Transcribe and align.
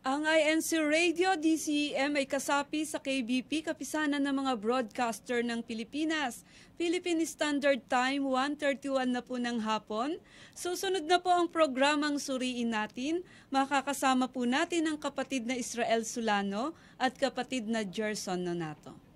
Ang 0.00 0.24
INC 0.24 0.80
Radio 0.80 1.36
DCEM 1.36 2.16
ay 2.16 2.24
kasapi 2.24 2.88
sa 2.88 2.96
KBP, 2.96 3.68
kapisanan 3.68 4.24
ng 4.24 4.32
mga 4.32 4.52
broadcaster 4.56 5.44
ng 5.44 5.60
Pilipinas. 5.60 6.40
Philippine 6.80 7.20
Standard 7.28 7.84
Time, 7.84 8.24
1.31 8.24 9.12
na 9.12 9.20
po 9.20 9.36
ng 9.36 9.60
hapon. 9.60 10.16
Susunod 10.56 11.04
na 11.04 11.20
po 11.20 11.28
ang 11.28 11.52
programang 11.52 12.16
Suriin 12.16 12.72
Natin. 12.72 13.20
Makakasama 13.52 14.32
po 14.32 14.48
natin 14.48 14.88
ang 14.88 14.96
kapatid 14.96 15.44
na 15.44 15.60
Israel 15.60 16.00
Sulano 16.08 16.72
at 16.96 17.12
kapatid 17.20 17.68
na 17.68 17.84
Gerson 17.84 18.40
Nonato. 18.40 19.09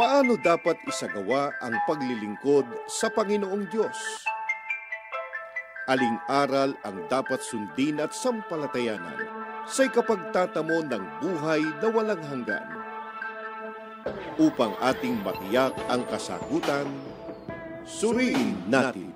Paano 0.00 0.40
dapat 0.40 0.80
isagawa 0.88 1.52
ang 1.60 1.76
paglilingkod 1.84 2.64
sa 2.88 3.12
Panginoong 3.12 3.68
Diyos? 3.68 4.24
Aling 5.92 6.16
aral 6.24 6.72
ang 6.88 7.04
dapat 7.12 7.44
sundin 7.44 8.00
at 8.00 8.16
sampalatayanan 8.16 9.28
sa 9.68 9.84
ikapagtatamo 9.84 10.88
ng 10.88 11.04
buhay 11.20 11.60
na 11.84 11.88
walang 11.92 12.24
hanggan? 12.32 12.64
Upang 14.40 14.72
ating 14.80 15.20
matiyak 15.20 15.76
ang 15.92 16.08
kasagutan, 16.08 16.88
suriin 17.84 18.56
natin. 18.72 19.12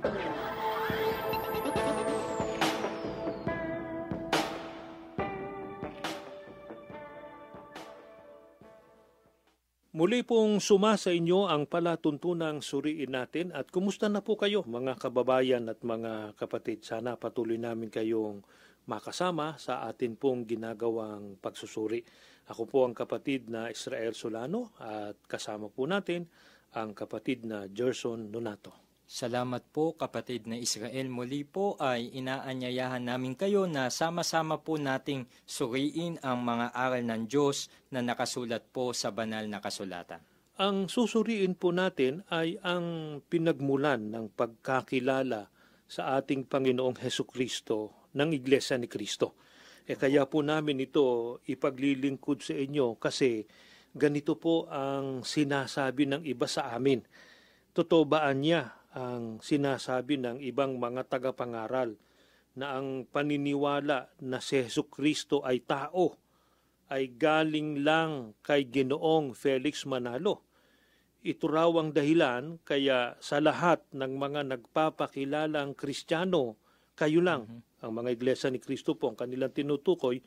Muli 9.95 10.27
pong 10.27 10.59
suma 10.59 10.99
sa 10.99 11.15
inyo 11.15 11.47
ang 11.47 11.71
palatuntunang 11.71 12.59
suriin 12.59 13.15
natin 13.15 13.55
at 13.55 13.71
kumusta 13.71 14.11
na 14.11 14.27
po 14.27 14.35
kayo 14.35 14.67
mga 14.67 14.99
kababayan 14.99 15.71
at 15.71 15.87
mga 15.87 16.35
kapatid. 16.35 16.83
Sana 16.83 17.15
patuloy 17.15 17.63
namin 17.63 17.95
kayong 17.95 18.43
makasama 18.91 19.55
sa 19.55 19.87
atin 19.87 20.19
pong 20.19 20.51
ginagawang 20.51 21.39
pagsusuri. 21.39 22.03
Ako 22.51 22.67
po 22.67 22.83
ang 22.83 22.91
kapatid 22.91 23.47
na 23.47 23.71
Israel 23.71 24.19
Solano 24.19 24.75
at 24.83 25.15
kasama 25.31 25.71
po 25.71 25.87
natin 25.87 26.27
ang 26.75 26.91
kapatid 26.91 27.47
na 27.47 27.71
Gerson 27.71 28.35
Nonato. 28.35 28.84
Salamat 29.05 29.61
po 29.69 29.93
kapatid 29.93 30.49
na 30.49 30.57
Israel. 30.57 31.13
Muli 31.13 31.45
po 31.45 31.77
ay 31.77 32.09
inaanyayahan 32.17 33.05
namin 33.05 33.37
kayo 33.37 33.69
na 33.69 33.93
sama-sama 33.93 34.65
po 34.65 34.81
nating 34.81 35.29
suriin 35.45 36.17
ang 36.25 36.41
mga 36.41 36.73
aral 36.73 37.05
ng 37.05 37.29
Diyos 37.29 37.69
na 37.93 38.01
nakasulat 38.01 38.65
po 38.73 38.97
sa 38.97 39.13
banal 39.13 39.45
na 39.45 39.61
kasulatan. 39.61 40.25
Ang 40.57 40.89
susuriin 40.89 41.53
po 41.53 41.69
natin 41.69 42.25
ay 42.33 42.57
ang 42.65 43.21
pinagmulan 43.29 44.09
ng 44.09 44.33
pagkakilala 44.33 45.53
sa 45.85 46.17
ating 46.17 46.49
Panginoong 46.49 46.97
Heso 46.97 47.29
Kristo 47.29 48.09
ng 48.17 48.33
Iglesia 48.33 48.81
ni 48.81 48.89
Kristo. 48.89 49.37
E 49.85 50.01
kaya 50.01 50.25
po 50.25 50.41
namin 50.41 50.81
ito 50.81 51.37
ipaglilingkod 51.45 52.41
sa 52.41 52.57
inyo 52.57 52.97
kasi 52.97 53.45
ganito 53.93 54.41
po 54.41 54.65
ang 54.73 55.29
sinasabi 55.29 56.09
ng 56.09 56.23
iba 56.25 56.49
sa 56.49 56.73
amin. 56.73 57.05
Totoo 57.77 58.09
ba 58.09 58.31
niya 58.33 58.73
ang 58.95 59.43
sinasabi 59.43 60.23
ng 60.23 60.39
ibang 60.39 60.79
mga 60.79 61.11
tagapangaral 61.11 61.99
na 62.55 62.79
ang 62.79 63.11
paniniwala 63.11 64.15
na 64.23 64.39
si 64.39 64.63
Yesu 64.63 64.87
Kristo 64.87 65.43
ay 65.43 65.67
tao 65.67 66.15
ay 66.95 67.11
galing 67.19 67.83
lang 67.83 68.39
kay 68.47 68.71
Ginoong 68.71 69.35
Felix 69.35 69.83
Manalo. 69.83 70.47
Ito 71.27 71.51
raw 71.51 71.73
ang 71.75 71.91
dahilan 71.91 72.63
kaya 72.63 73.19
sa 73.19 73.43
lahat 73.43 73.83
ng 73.91 74.15
mga 74.15 74.47
nagpapakilalang 74.55 75.75
Kristiyano, 75.75 76.55
kayo 76.95 77.19
lang, 77.19 77.51
mm-hmm. 77.51 77.83
ang 77.83 77.93
mga 77.99 78.11
iglesia 78.15 78.49
ni 78.53 78.63
Kristo 78.63 78.95
po, 78.95 79.11
ang 79.11 79.19
kanilang 79.19 79.51
tinutukoy, 79.51 80.23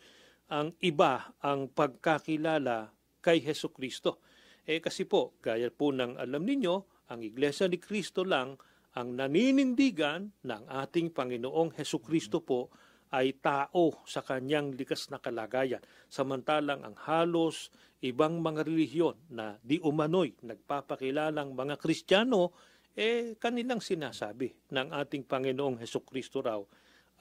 ang 0.52 0.75
iba 0.84 1.31
ang 1.40 1.72
pagkakilala 1.72 2.91
kay 3.24 3.40
Heso 3.40 3.72
Kristo. 3.72 4.20
Eh 4.68 4.84
kasi 4.84 5.08
po, 5.08 5.40
gaya 5.40 5.72
po 5.72 5.96
ng 5.96 6.20
alam 6.20 6.44
ninyo, 6.44 6.97
ang 7.08 7.24
Iglesia 7.24 7.68
ni 7.72 7.80
Kristo 7.80 8.28
lang 8.28 8.59
ang 8.97 9.13
naninindigan 9.13 10.34
ng 10.41 10.63
ating 10.74 11.13
Panginoong 11.13 11.78
Heso 11.78 12.02
Kristo 12.02 12.41
po 12.41 12.74
ay 13.13 13.38
tao 13.38 14.02
sa 14.09 14.25
kanyang 14.25 14.74
likas 14.74 15.13
na 15.13 15.22
kalagayan. 15.22 15.85
Samantalang 16.09 16.81
ang 16.81 16.97
halos 17.06 17.69
ibang 18.02 18.41
mga 18.41 18.66
relihiyon 18.66 19.38
na 19.38 19.62
di 19.62 19.78
umano'y 19.78 20.41
nagpapakilalang 20.41 21.53
mga 21.53 21.78
Kristiyano, 21.78 22.58
eh 22.97 23.38
kanilang 23.38 23.85
sinasabi 23.85 24.74
ng 24.74 24.90
ating 24.90 25.29
Panginoong 25.29 25.78
Heso 25.78 26.02
Kristo 26.02 26.41
raw 26.41 26.59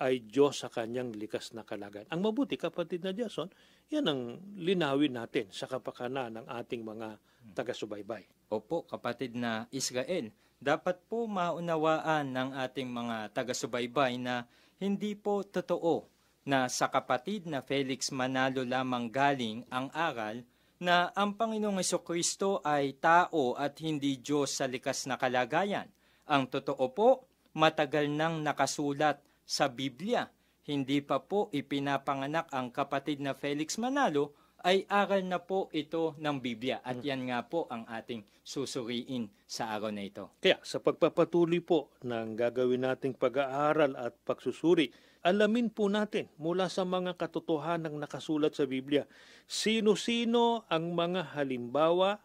ay 0.00 0.24
Diyos 0.24 0.64
sa 0.64 0.72
kanyang 0.72 1.12
likas 1.12 1.52
na 1.52 1.64
kalagayan. 1.64 2.08
Ang 2.08 2.24
mabuti, 2.24 2.56
kapatid 2.56 3.04
na 3.04 3.12
Jason, 3.12 3.52
yan 3.92 4.08
ang 4.08 4.20
linawin 4.56 5.12
natin 5.12 5.52
sa 5.52 5.68
kapakanan 5.68 6.40
ng 6.40 6.46
ating 6.56 6.84
mga 6.84 7.20
taga-subaybay. 7.52 8.48
Opo, 8.52 8.84
kapatid 8.88 9.36
na 9.36 9.68
Israel, 9.72 10.32
dapat 10.60 11.04
po 11.06 11.28
maunawaan 11.28 12.32
ng 12.32 12.48
ating 12.56 12.88
mga 12.88 13.32
taga-subaybay 13.36 14.16
na 14.16 14.48
hindi 14.80 15.12
po 15.12 15.44
totoo 15.44 16.08
na 16.46 16.70
sa 16.70 16.86
kapatid 16.88 17.50
na 17.50 17.60
Felix 17.60 18.14
Manalo 18.14 18.62
lamang 18.62 19.10
galing 19.10 19.66
ang 19.68 19.90
aral 19.92 20.46
na 20.76 21.10
ang 21.16 21.32
Panginoong 21.34 21.80
Kristo 22.04 22.60
ay 22.60 23.00
tao 23.00 23.56
at 23.56 23.80
hindi 23.80 24.20
Diyos 24.20 24.60
sa 24.60 24.68
likas 24.68 25.08
na 25.08 25.16
kalagayan. 25.16 25.88
Ang 26.28 26.52
totoo 26.52 26.84
po, 26.92 27.08
matagal 27.56 28.12
nang 28.12 28.44
nakasulat 28.44 29.18
sa 29.48 29.72
Biblia. 29.72 30.28
Hindi 30.66 31.00
pa 31.00 31.22
po 31.22 31.48
ipinapanganak 31.54 32.52
ang 32.52 32.68
kapatid 32.74 33.22
na 33.22 33.32
Felix 33.32 33.80
Manalo 33.80 34.36
ay 34.66 34.82
aral 34.90 35.22
na 35.22 35.38
po 35.38 35.70
ito 35.70 36.18
ng 36.18 36.42
Biblia 36.42 36.82
at 36.82 36.98
yan 36.98 37.30
nga 37.30 37.46
po 37.46 37.70
ang 37.70 37.86
ating 37.86 38.26
susuriin 38.42 39.30
sa 39.46 39.70
araw 39.78 39.94
na 39.94 40.02
ito. 40.02 40.34
Kaya 40.42 40.58
sa 40.66 40.82
pagpapatuloy 40.82 41.62
po 41.62 41.94
ng 42.02 42.34
gagawin 42.34 42.82
nating 42.82 43.14
pag-aaral 43.14 43.94
at 43.94 44.18
pagsusuri, 44.26 44.90
alamin 45.22 45.70
po 45.70 45.86
natin 45.86 46.26
mula 46.34 46.66
sa 46.66 46.82
mga 46.82 47.14
katotohanang 47.14 47.94
nakasulat 47.94 48.58
sa 48.58 48.66
Biblia, 48.66 49.06
sino-sino 49.46 50.66
ang 50.66 50.98
mga 50.98 51.38
halimbawa 51.38 52.18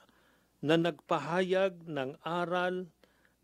na 0.65 0.81
nagpahayag 0.81 1.85
ng 1.85 2.25
aral 2.25 2.89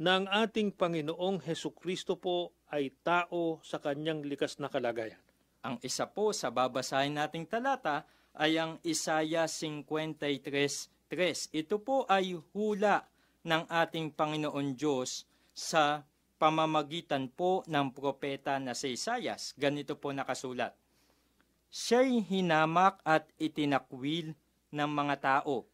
ng 0.02 0.24
ating 0.26 0.74
Panginoong 0.74 1.46
Heso 1.46 1.70
Kristo 1.70 2.18
po 2.18 2.50
ay 2.74 2.90
tao 3.06 3.62
sa 3.62 3.78
kanyang 3.78 4.26
likas 4.26 4.58
na 4.58 4.74
kalagayan. 4.74 5.22
Ang 5.62 5.78
isa 5.86 6.10
po 6.10 6.34
sa 6.34 6.50
babasahin 6.50 7.18
nating 7.18 7.46
talata 7.46 8.17
ay 8.38 8.62
ang 8.62 8.78
Isaya 8.86 9.50
53.3. 9.50 11.50
Ito 11.52 11.82
po 11.82 12.06
ay 12.06 12.38
hula 12.54 13.10
ng 13.44 13.66
ating 13.66 14.14
Panginoon 14.14 14.78
Diyos 14.78 15.26
sa 15.58 16.06
pamamagitan 16.38 17.34
po 17.34 17.66
ng 17.66 17.90
propeta 17.92 18.62
na 18.62 18.78
si 18.78 18.94
Isayas. 18.94 19.58
Ganito 19.58 19.98
po 19.98 20.14
nakasulat. 20.14 20.78
Siya'y 21.68 22.24
hinamak 22.24 23.04
at 23.04 23.28
itinakwil 23.36 24.32
ng 24.72 24.92
mga 24.92 25.16
tao, 25.20 25.68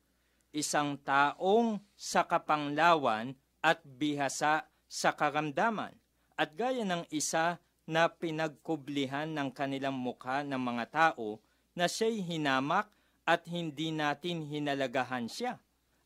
isang 0.50 0.97
taong 0.97 1.78
sa 1.94 2.25
kapanglawan 2.25 3.38
at 3.62 3.81
bihasa 3.85 4.66
sa 4.90 5.09
karamdaman, 5.13 5.94
at 6.34 6.50
gaya 6.57 6.81
ng 6.85 7.06
isa 7.13 7.62
na 7.85 8.09
pinagkublihan 8.09 9.30
ng 9.34 9.50
kanilang 9.53 9.97
mukha 9.97 10.41
ng 10.41 10.59
mga 10.59 10.85
tao, 10.90 11.38
na 11.73 11.89
siya'y 11.89 12.22
hinamak 12.22 12.89
at 13.23 13.47
hindi 13.50 13.89
natin 13.89 14.45
hinalagahan 14.45 15.25
siya. 15.29 15.57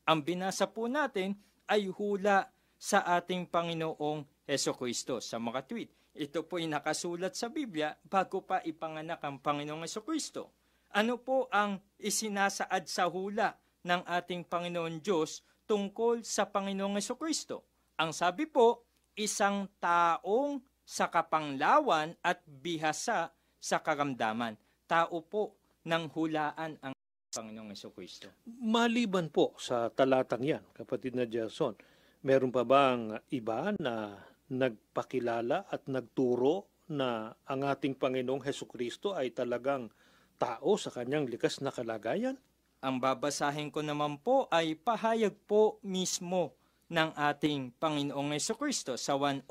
Ang 0.08 0.24
binasa 0.24 0.70
po 0.70 0.88
natin 0.88 1.36
ay 1.68 1.90
hula 1.92 2.48
sa 2.78 3.04
ating 3.18 3.50
Panginoong 3.50 4.24
Heso 4.48 4.72
Kristo 4.72 5.20
sa 5.20 5.36
mga 5.36 5.66
tweet. 5.68 5.90
Ito 6.16 6.46
po 6.46 6.56
ay 6.56 6.70
nakasulat 6.70 7.36
sa 7.36 7.52
Biblia 7.52 7.92
bago 8.06 8.40
pa 8.40 8.64
ipanganak 8.64 9.20
ang 9.20 9.42
Panginoong 9.42 9.84
Heso 9.84 10.00
Kristo. 10.06 10.56
Ano 10.96 11.20
po 11.20 11.50
ang 11.52 11.76
isinasaad 12.00 12.88
sa 12.88 13.04
hula 13.10 13.52
ng 13.84 14.02
ating 14.08 14.48
Panginoon 14.48 15.04
Diyos 15.04 15.44
tungkol 15.68 16.24
sa 16.24 16.48
Panginoong 16.48 16.96
Heso 16.96 17.20
Kristo? 17.20 17.68
Ang 18.00 18.16
sabi 18.16 18.48
po, 18.48 18.88
isang 19.18 19.68
taong 19.82 20.62
sa 20.88 21.12
kapanglawan 21.12 22.16
at 22.24 22.40
bihasa 22.46 23.34
sa 23.58 23.76
karamdaman. 23.82 24.56
Tao 24.88 25.20
po 25.20 25.57
ng 25.88 26.04
hulaan 26.12 26.76
ang 26.84 26.92
Panginoong 27.32 27.72
Yeso 27.72 27.88
Kristo. 27.96 28.28
Maliban 28.60 29.32
po 29.32 29.56
sa 29.56 29.88
talatang 29.88 30.44
yan, 30.44 30.64
kapatid 30.76 31.16
na 31.16 31.24
Jason, 31.24 31.72
meron 32.20 32.52
pa 32.52 32.64
bang 32.64 33.16
iba 33.32 33.72
na 33.80 34.20
nagpakilala 34.48 35.68
at 35.68 35.88
nagturo 35.88 36.68
na 36.88 37.36
ang 37.44 37.60
ating 37.68 37.96
Panginoong 37.96 38.44
Heso 38.44 38.64
Kristo 38.64 39.12
ay 39.12 39.32
talagang 39.36 39.92
tao 40.40 40.76
sa 40.80 40.88
kanyang 40.88 41.28
likas 41.28 41.60
na 41.60 41.68
kalagayan? 41.68 42.40
Ang 42.80 43.02
babasahin 43.02 43.74
ko 43.74 43.84
naman 43.84 44.22
po 44.22 44.48
ay 44.48 44.78
pahayag 44.78 45.34
po 45.44 45.82
mismo 45.84 46.56
ng 46.88 47.12
ating 47.12 47.76
Panginoong 47.76 48.32
Yeso 48.32 48.56
Kristo. 48.56 48.96
Sa 48.96 49.20
1.8, 49.20 49.44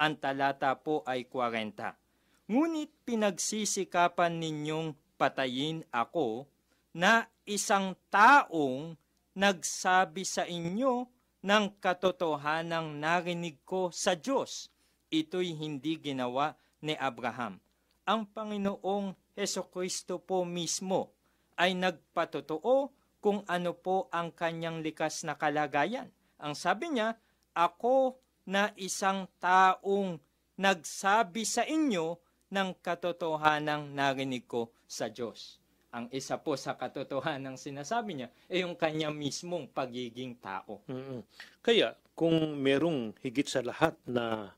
ang 0.00 0.14
talata 0.18 0.74
po 0.74 1.06
ay 1.06 1.28
40. 1.28 2.50
Ngunit 2.50 2.90
pinagsisikapan 3.06 4.42
ninyong 4.42 4.90
patayin 5.20 5.84
ako 5.92 6.48
na 6.96 7.28
isang 7.44 7.92
taong 8.08 8.96
nagsabi 9.36 10.24
sa 10.24 10.48
inyo 10.48 11.04
ng 11.44 11.64
katotohanang 11.76 12.96
narinig 12.96 13.60
ko 13.68 13.92
sa 13.92 14.16
Diyos. 14.16 14.72
Ito'y 15.12 15.52
hindi 15.52 16.00
ginawa 16.00 16.56
ni 16.80 16.96
Abraham. 16.96 17.60
Ang 18.08 18.24
Panginoong 18.32 19.12
Heso 19.36 19.68
Kristo 19.68 20.24
po 20.24 20.48
mismo 20.48 21.12
ay 21.60 21.76
nagpatotoo 21.76 22.88
kung 23.20 23.44
ano 23.44 23.76
po 23.76 24.08
ang 24.08 24.32
kanyang 24.32 24.80
likas 24.80 25.28
na 25.28 25.36
kalagayan. 25.36 26.08
Ang 26.40 26.56
sabi 26.56 26.88
niya, 26.88 27.20
ako 27.52 28.16
na 28.48 28.72
isang 28.80 29.28
taong 29.36 30.16
nagsabi 30.56 31.44
sa 31.44 31.68
inyo 31.68 32.16
ng 32.48 32.68
katotohanang 32.80 33.92
narinig 33.92 34.48
ko 34.48 34.72
sa 34.90 35.06
Diyos. 35.06 35.62
Ang 35.94 36.10
isa 36.10 36.38
po 36.42 36.58
sa 36.58 36.74
katotohanang 36.74 37.54
sinasabi 37.54 38.18
niya 38.18 38.28
ay 38.50 38.66
yung 38.66 38.74
kanya 38.74 39.14
mismong 39.14 39.70
pagiging 39.70 40.34
tao. 40.42 40.82
Mm-mm. 40.90 41.22
Kaya 41.62 41.94
kung 42.18 42.58
merong 42.58 43.14
higit 43.22 43.46
sa 43.46 43.62
lahat 43.62 43.94
na 44.02 44.54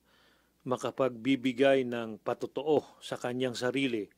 makapagbibigay 0.65 1.85
ng 1.85 2.17
patotoo 2.25 2.81
sa 3.05 3.21
kanyang 3.21 3.57
sarili, 3.57 4.09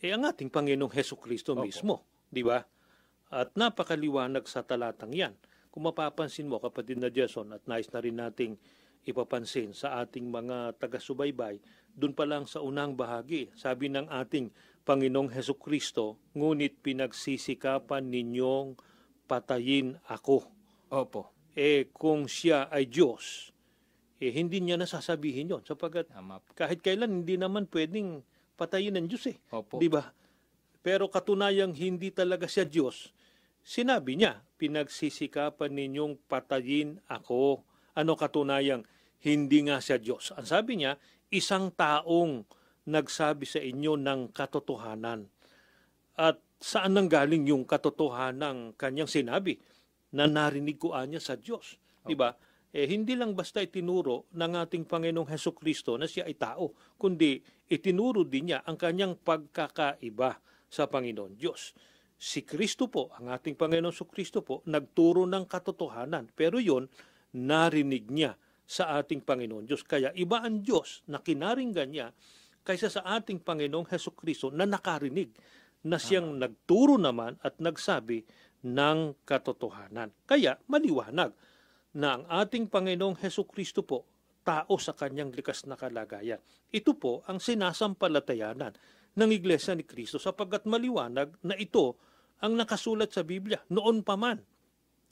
eh 0.00 0.10
ang 0.14 0.26
ating 0.26 0.48
Panginoong 0.48 0.94
Heso 0.94 1.18
Kristo 1.18 1.52
Opo. 1.54 1.66
mismo, 1.66 2.06
di 2.30 2.46
ba? 2.46 2.62
At 3.30 3.54
napakaliwanag 3.54 4.46
sa 4.46 4.66
talatang 4.66 5.14
yan. 5.14 5.34
Kung 5.70 5.86
mapapansin 5.86 6.50
mo, 6.50 6.58
kapatid 6.58 6.98
na 6.98 7.14
Jason, 7.14 7.46
at 7.54 7.62
nais 7.70 7.86
na 7.94 8.02
rin 8.02 8.18
nating 8.18 8.58
ipapansin 9.06 9.70
sa 9.70 10.02
ating 10.02 10.26
mga 10.28 10.74
taga-subaybay, 10.82 11.62
dun 11.94 12.12
pa 12.12 12.26
lang 12.26 12.44
sa 12.44 12.58
unang 12.58 12.98
bahagi, 12.98 13.54
sabi 13.54 13.86
ng 13.86 14.10
ating 14.10 14.50
Panginoong 14.84 15.30
Heso 15.30 15.54
Kristo, 15.56 16.16
ngunit 16.32 16.80
pinagsisikapan 16.80 18.08
ninyong 18.08 18.74
patayin 19.28 20.00
ako. 20.08 20.48
Opo, 20.90 21.30
Eh 21.54 21.90
kung 21.90 22.30
siya 22.30 22.70
ay 22.70 22.86
Diyos, 22.86 23.50
eh 24.22 24.30
hindi 24.30 24.62
niya 24.62 24.78
nasasabihin 24.78 25.50
yon 25.50 25.62
sapagkat 25.64 26.12
tama 26.12 26.38
kahit 26.52 26.84
kailan 26.84 27.24
hindi 27.24 27.40
naman 27.40 27.66
pwedeng 27.72 28.22
patayin 28.54 28.94
ng 29.00 29.06
Diyos 29.08 29.24
eh. 29.32 29.36
Opo. 29.50 29.80
Di 29.80 29.88
ba? 29.88 30.12
Pero 30.80 31.08
katunayang 31.08 31.72
hindi 31.76 32.12
talaga 32.12 32.46
siya 32.46 32.68
Diyos. 32.68 33.12
Sinabi 33.60 34.16
niya, 34.16 34.40
pinagsisikapan 34.56 35.72
ninyong 35.72 36.16
patayin 36.28 37.00
ako. 37.08 37.64
Ano 37.96 38.16
katunayang 38.16 38.84
hindi 39.20 39.68
nga 39.68 39.80
siya 39.80 40.00
Diyos? 40.00 40.32
Ang 40.32 40.48
sabi 40.48 40.80
niya, 40.80 40.96
isang 41.28 41.68
taong 41.72 42.44
nagsabi 42.88 43.44
sa 43.44 43.60
inyo 43.60 43.98
ng 44.00 44.32
katotohanan. 44.32 45.28
At 46.16 46.40
saan 46.60 46.96
nanggaling 46.96 47.48
yung 47.48 47.64
katotohanan 47.64 48.76
kanyang 48.76 49.08
sinabi 49.08 49.56
na 50.12 50.28
narinig 50.28 50.76
ko 50.76 50.92
niya 51.04 51.20
sa 51.20 51.34
Diyos? 51.36 51.80
Di 52.04 52.16
ba? 52.16 52.32
Eh, 52.70 52.86
hindi 52.86 53.18
lang 53.18 53.34
basta 53.34 53.58
itinuro 53.58 54.30
ng 54.30 54.52
ating 54.54 54.86
Panginoong 54.86 55.26
Heso 55.26 55.50
Kristo 55.50 55.98
na 55.98 56.06
siya 56.06 56.30
ay 56.30 56.38
tao, 56.38 56.70
kundi 56.94 57.42
itinuro 57.66 58.22
din 58.22 58.54
niya 58.54 58.62
ang 58.62 58.78
kanyang 58.78 59.18
pagkakaiba 59.18 60.38
sa 60.70 60.86
Panginoon 60.86 61.34
Diyos. 61.34 61.74
Si 62.14 62.46
Kristo 62.46 62.86
po, 62.86 63.10
ang 63.18 63.34
ating 63.34 63.58
Panginoon 63.58 63.90
Heso 63.90 64.06
Kristo 64.06 64.46
po, 64.46 64.62
nagturo 64.70 65.26
ng 65.26 65.50
katotohanan. 65.50 66.30
Pero 66.30 66.62
yon 66.62 66.86
narinig 67.34 68.06
niya 68.06 68.38
sa 68.70 68.94
ating 69.02 69.26
Panginoon 69.26 69.66
Diyos. 69.66 69.82
Kaya 69.82 70.14
iba 70.14 70.38
ang 70.38 70.62
Diyos 70.62 71.02
na 71.10 71.18
kinaringgan 71.18 71.90
niya 71.90 72.14
kaysa 72.62 72.92
sa 72.92 73.02
ating 73.18 73.40
Panginoong 73.40 73.88
Heso 73.88 74.12
Kristo 74.12 74.52
na 74.52 74.68
nakarinig 74.68 75.32
na 75.84 75.96
siyang 75.96 76.36
nagturo 76.36 77.00
naman 77.00 77.40
at 77.40 77.56
nagsabi 77.56 78.24
ng 78.68 79.24
katotohanan. 79.24 80.12
Kaya 80.28 80.60
maliwanag 80.68 81.32
na 81.96 82.20
ang 82.20 82.24
ating 82.28 82.68
Panginoong 82.68 83.16
Heso 83.24 83.48
Kristo 83.48 83.80
po 83.80 84.04
tao 84.44 84.76
sa 84.76 84.92
kanyang 84.92 85.32
likas 85.32 85.64
na 85.68 85.76
kalagayan. 85.76 86.40
Ito 86.72 86.96
po 86.96 87.24
ang 87.28 87.40
sinasampalatayanan 87.40 88.72
ng 89.16 89.30
Iglesia 89.32 89.74
ni 89.74 89.84
Kristo 89.84 90.20
sapagkat 90.20 90.68
maliwanag 90.68 91.34
na 91.44 91.56
ito 91.56 91.98
ang 92.40 92.56
nakasulat 92.56 93.12
sa 93.12 93.20
Biblia 93.24 93.60
noon 93.68 94.00
pa 94.00 94.16
man, 94.16 94.40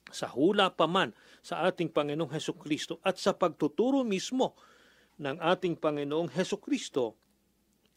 sa 0.08 0.32
hula 0.32 0.72
pa 0.72 0.88
man 0.88 1.12
sa 1.44 1.68
ating 1.68 1.92
Panginoong 1.92 2.32
Heso 2.32 2.56
Kristo 2.56 3.00
at 3.04 3.20
sa 3.20 3.36
pagtuturo 3.36 4.00
mismo 4.04 4.56
ng 5.20 5.36
ating 5.36 5.76
Panginoong 5.76 6.32
Heso 6.32 6.56
Kristo, 6.62 7.27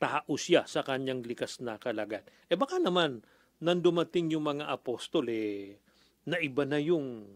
tao 0.01 0.33
siya 0.33 0.65
sa 0.65 0.81
kanyang 0.81 1.21
likas 1.21 1.61
na 1.61 1.77
kalagayan. 1.77 2.25
Eh 2.49 2.57
baka 2.57 2.81
naman 2.81 3.21
nang 3.61 3.77
dumating 3.77 4.33
yung 4.33 4.49
mga 4.49 4.73
apostol, 4.73 5.29
eh, 5.29 5.77
na 6.25 6.41
iba 6.41 6.65
na 6.65 6.81
yung 6.81 7.29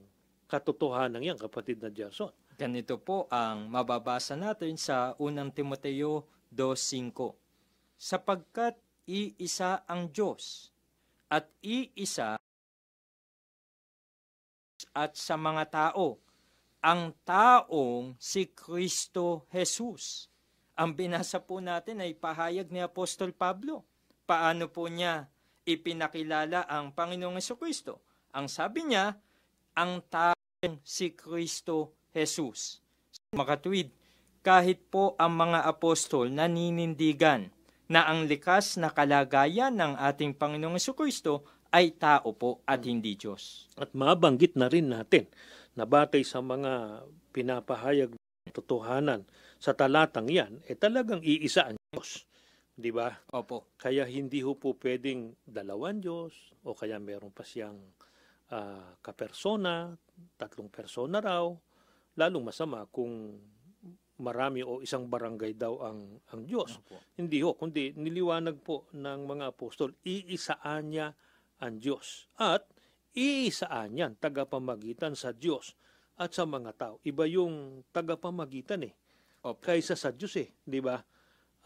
katotohanan 0.50 1.22
yan, 1.22 1.38
kapatid 1.38 1.78
na 1.78 1.94
Jason. 1.94 2.34
Ganito 2.58 2.98
po 2.98 3.30
ang 3.30 3.70
mababasa 3.70 4.34
natin 4.34 4.74
sa 4.74 5.14
unang 5.22 5.54
Timoteo 5.54 6.26
2.5. 6.50 7.38
Sapagkat 7.94 8.74
iisa 9.06 9.86
ang 9.86 10.10
Diyos 10.10 10.74
at 11.30 11.46
iisa 11.62 12.42
at 14.96 15.12
sa 15.14 15.36
mga 15.36 15.64
tao, 15.68 16.18
ang 16.80 17.12
taong 17.28 18.16
si 18.22 18.50
Kristo 18.50 19.44
Jesus. 19.52 20.32
Ang 20.76 20.92
binasa 21.00 21.40
po 21.40 21.64
natin 21.64 22.04
ay 22.04 22.20
pahayag 22.20 22.68
ni 22.68 22.84
Apostol 22.84 23.32
Pablo. 23.32 23.88
Paano 24.28 24.68
po 24.68 24.92
niya 24.92 25.32
ipinakilala 25.64 26.68
ang 26.68 26.92
Panginoong 26.92 27.40
Kristo? 27.56 28.04
Ang 28.36 28.52
sabi 28.52 28.84
niya, 28.84 29.16
ang 29.72 30.04
taong 30.04 30.84
si 30.84 31.16
Kristo 31.16 31.96
Jesus. 32.12 32.84
Makatwid, 33.32 33.96
kahit 34.44 34.92
po 34.92 35.16
ang 35.16 35.40
mga 35.40 35.64
apostol 35.64 36.28
naninindigan 36.28 37.56
na 37.88 38.12
ang 38.12 38.28
likas 38.28 38.76
na 38.76 38.92
kalagayan 38.92 39.80
ng 39.80 39.96
ating 39.96 40.36
Panginoong 40.36 40.76
Kristo 40.76 41.48
ay 41.72 41.96
tao 41.96 42.36
po 42.36 42.60
at 42.68 42.84
hindi 42.84 43.16
Diyos. 43.16 43.72
At 43.80 43.96
mabanggit 43.96 44.60
na 44.60 44.68
rin 44.68 44.92
natin 44.92 45.32
na 45.72 45.88
batay 45.88 46.28
sa 46.28 46.44
mga 46.44 47.04
pinapahayag 47.32 48.12
ng 48.12 48.52
totohanan 48.52 49.24
sa 49.66 49.74
talatang 49.74 50.30
yan, 50.30 50.62
eh 50.70 50.78
talagang 50.78 51.26
iisa 51.26 51.74
ang 51.74 51.82
Diyos. 51.90 52.30
Di 52.78 52.94
ba? 52.94 53.10
Opo. 53.34 53.74
Kaya 53.82 54.06
hindi 54.06 54.46
ho 54.46 54.54
po 54.54 54.78
pwedeng 54.78 55.34
dalawang 55.42 56.06
Diyos 56.06 56.54
o 56.62 56.78
kaya 56.78 57.02
meron 57.02 57.34
pa 57.34 57.42
siyang 57.42 57.82
ah, 58.54 58.94
kapersona, 59.02 59.98
tatlong 60.38 60.70
persona 60.70 61.18
raw, 61.18 61.50
lalong 62.14 62.46
masama 62.46 62.86
kung 62.94 63.42
marami 64.22 64.62
o 64.62 64.86
isang 64.86 65.10
barangay 65.10 65.58
daw 65.58 65.82
ang 65.82 66.22
ang 66.30 66.46
Diyos. 66.46 66.78
Opo. 66.86 67.02
Hindi 67.18 67.42
ho, 67.42 67.58
kundi 67.58 67.98
niliwanag 67.98 68.62
po 68.62 68.86
ng 68.94 69.20
mga 69.26 69.50
apostol, 69.50 69.98
iisaan 70.06 70.94
niya 70.94 71.10
ang 71.58 71.82
Diyos. 71.82 72.30
At 72.38 72.70
iisaan 73.18 73.98
yan, 73.98 74.14
tagapamagitan 74.22 75.18
sa 75.18 75.34
Diyos 75.34 75.74
at 76.22 76.38
sa 76.38 76.46
mga 76.46 76.72
tao. 76.78 76.96
Iba 77.02 77.26
yung 77.26 77.82
tagapamagitan 77.90 78.86
eh, 78.86 78.94
Opo. 79.46 79.62
kaysa 79.62 79.94
sa 79.94 80.10
Diyos 80.10 80.34
eh, 80.42 80.50
di 80.66 80.82
ba? 80.82 80.98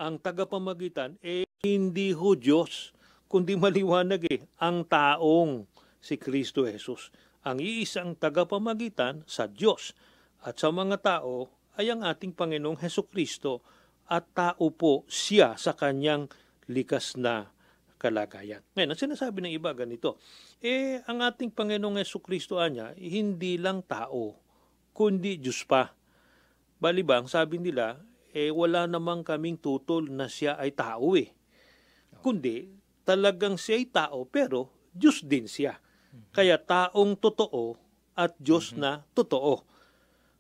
Ang 0.04 0.20
tagapamagitan, 0.20 1.16
eh, 1.24 1.48
hindi 1.64 2.12
ho 2.12 2.36
Diyos, 2.36 2.92
kundi 3.32 3.56
maliwanag 3.56 4.28
eh, 4.28 4.44
ang 4.60 4.84
taong 4.84 5.64
si 6.04 6.20
Kristo 6.20 6.68
Jesus. 6.68 7.08
Ang 7.48 7.64
iisang 7.64 8.20
tagapamagitan 8.20 9.24
sa 9.24 9.48
Diyos 9.48 9.96
at 10.44 10.60
sa 10.60 10.76
mga 10.76 11.00
tao 11.00 11.48
ay 11.80 11.88
ang 11.88 12.04
ating 12.04 12.36
Panginoong 12.36 12.84
Heso 12.84 13.08
Kristo 13.08 13.64
at 14.12 14.28
tao 14.36 14.68
po 14.76 15.08
siya 15.08 15.56
sa 15.56 15.72
kanyang 15.72 16.28
likas 16.68 17.16
na 17.16 17.48
kalagayan. 17.96 18.60
Ngayon, 18.76 18.92
ang 18.92 19.00
sinasabi 19.00 19.40
ng 19.44 19.56
iba 19.56 19.72
ganito, 19.72 20.20
eh, 20.60 21.00
ang 21.08 21.24
ating 21.24 21.56
Panginoong 21.56 22.00
Heso 22.00 22.20
Kristo 22.20 22.60
anya, 22.60 22.92
hindi 23.00 23.56
lang 23.56 23.88
tao, 23.88 24.36
kundi 24.92 25.40
Diyos 25.40 25.64
pa. 25.64 25.99
Balibang, 26.80 27.28
sabi 27.28 27.60
nila, 27.60 28.00
eh, 28.32 28.50
wala 28.56 28.88
namang 28.88 29.28
kaming 29.28 29.60
tutol 29.60 30.08
na 30.08 30.32
siya 30.32 30.56
ay 30.56 30.72
tao 30.72 31.14
eh. 31.20 31.36
Kundi, 32.24 32.72
talagang 33.04 33.60
siya 33.60 33.76
ay 33.76 33.88
tao, 33.92 34.24
pero 34.24 34.72
Diyos 34.96 35.24
din 35.28 35.46
siya. 35.46 35.76
Kaya 36.32 36.58
taong 36.58 37.20
totoo 37.20 37.78
at 38.18 38.34
Diyos 38.40 38.74
na 38.80 39.04
totoo. 39.12 39.64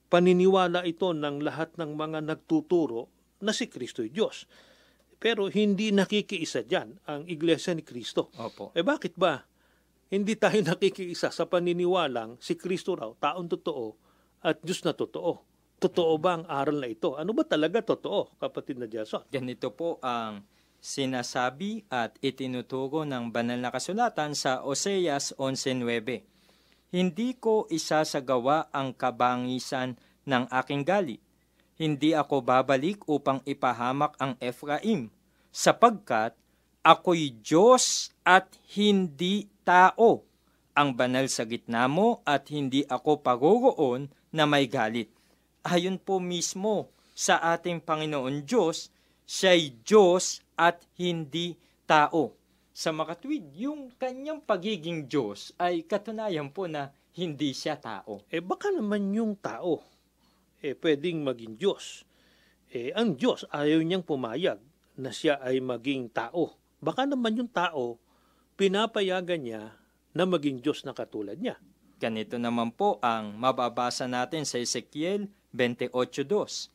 Paniniwala 0.10 0.88
ito 0.88 1.14
ng 1.14 1.44
lahat 1.44 1.78
ng 1.78 1.94
mga 1.94 2.26
nagtuturo 2.26 3.12
na 3.46 3.54
si 3.54 3.70
Kristo 3.70 4.02
ay 4.02 4.10
Diyos. 4.10 4.50
Pero 5.20 5.52
hindi 5.52 5.92
nakikiisa 5.92 6.64
dyan 6.66 7.04
ang 7.06 7.28
Iglesia 7.28 7.76
ni 7.76 7.84
Kristo. 7.84 8.32
Opo. 8.40 8.72
Eh 8.74 8.82
bakit 8.82 9.14
ba? 9.20 9.44
Hindi 10.10 10.40
tayo 10.40 10.64
nakikiisa 10.72 11.30
sa 11.30 11.46
paniniwalang 11.46 12.40
si 12.42 12.56
Kristo 12.56 12.96
raw, 12.98 13.12
taong 13.20 13.48
totoo, 13.52 13.86
at 14.42 14.64
Diyos 14.64 14.82
na 14.88 14.96
totoo. 14.96 15.49
Totoo 15.80 16.20
ba 16.20 16.36
ang 16.36 16.46
aral 16.52 16.84
na 16.84 16.92
ito? 16.92 17.16
Ano 17.16 17.32
ba 17.32 17.48
talaga 17.48 17.80
totoo, 17.80 18.36
kapatid 18.36 18.84
na 18.84 18.88
Jason? 18.92 19.24
Ganito 19.32 19.72
po 19.72 19.96
ang 20.04 20.44
sinasabi 20.84 21.88
at 21.88 22.20
itinuturo 22.20 23.08
ng 23.08 23.32
banal 23.32 23.56
na 23.56 23.72
kasulatan 23.72 24.36
sa 24.36 24.60
Oseas 24.60 25.32
11.9. 25.40 26.92
Hindi 26.92 27.30
ko 27.40 27.64
isasagawa 27.72 28.68
ang 28.76 28.92
kabangisan 28.92 29.96
ng 30.28 30.52
aking 30.52 30.84
galit. 30.84 31.24
Hindi 31.80 32.12
ako 32.12 32.44
babalik 32.44 33.08
upang 33.08 33.40
ipahamak 33.48 34.20
ang 34.20 34.36
Ephraim, 34.44 35.08
sapagkat 35.48 36.36
ako'y 36.84 37.40
Diyos 37.40 38.12
at 38.28 38.52
hindi 38.76 39.48
tao. 39.64 40.28
Ang 40.76 40.92
banal 40.92 41.32
sa 41.32 41.48
gitna 41.48 41.88
mo 41.88 42.20
at 42.28 42.52
hindi 42.52 42.84
ako 42.84 43.24
pagoroon 43.24 44.12
na 44.36 44.44
may 44.44 44.68
galit. 44.68 45.08
Ayon 45.68 46.00
po 46.00 46.24
mismo 46.24 46.88
sa 47.12 47.44
ating 47.52 47.84
Panginoon 47.84 48.48
Diyos, 48.48 48.96
siya'y 49.28 49.84
Diyos 49.84 50.40
at 50.56 50.80
hindi 50.96 51.60
tao. 51.84 52.32
Sa 52.72 52.96
makatwid, 52.96 53.52
yung 53.60 53.92
kanyang 54.00 54.40
pagiging 54.40 55.12
Diyos 55.12 55.52
ay 55.60 55.84
katunayan 55.84 56.48
po 56.48 56.64
na 56.72 56.96
hindi 57.12 57.52
siya 57.52 57.76
tao. 57.76 58.24
Eh 58.32 58.40
baka 58.40 58.72
naman 58.72 59.12
yung 59.12 59.36
tao, 59.36 59.84
eh 60.64 60.80
pwedeng 60.80 61.28
maging 61.28 61.60
Diyos. 61.60 62.08
Eh 62.72 62.96
ang 62.96 63.20
Diyos 63.20 63.44
ayaw 63.52 63.84
niyang 63.84 64.08
pumayag 64.08 64.64
na 64.96 65.12
siya 65.12 65.44
ay 65.44 65.60
maging 65.60 66.08
tao. 66.08 66.56
Baka 66.80 67.04
naman 67.04 67.36
yung 67.36 67.52
tao, 67.52 68.00
pinapayagan 68.56 69.44
niya 69.44 69.76
na 70.16 70.24
maging 70.24 70.64
Diyos 70.64 70.88
na 70.88 70.96
katulad 70.96 71.36
niya. 71.36 71.60
Ganito 72.00 72.40
naman 72.40 72.72
po 72.72 72.96
ang 73.04 73.36
mababasa 73.36 74.08
natin 74.08 74.48
sa 74.48 74.56
Ezekiel 74.56 75.28
28.2. 75.54 76.70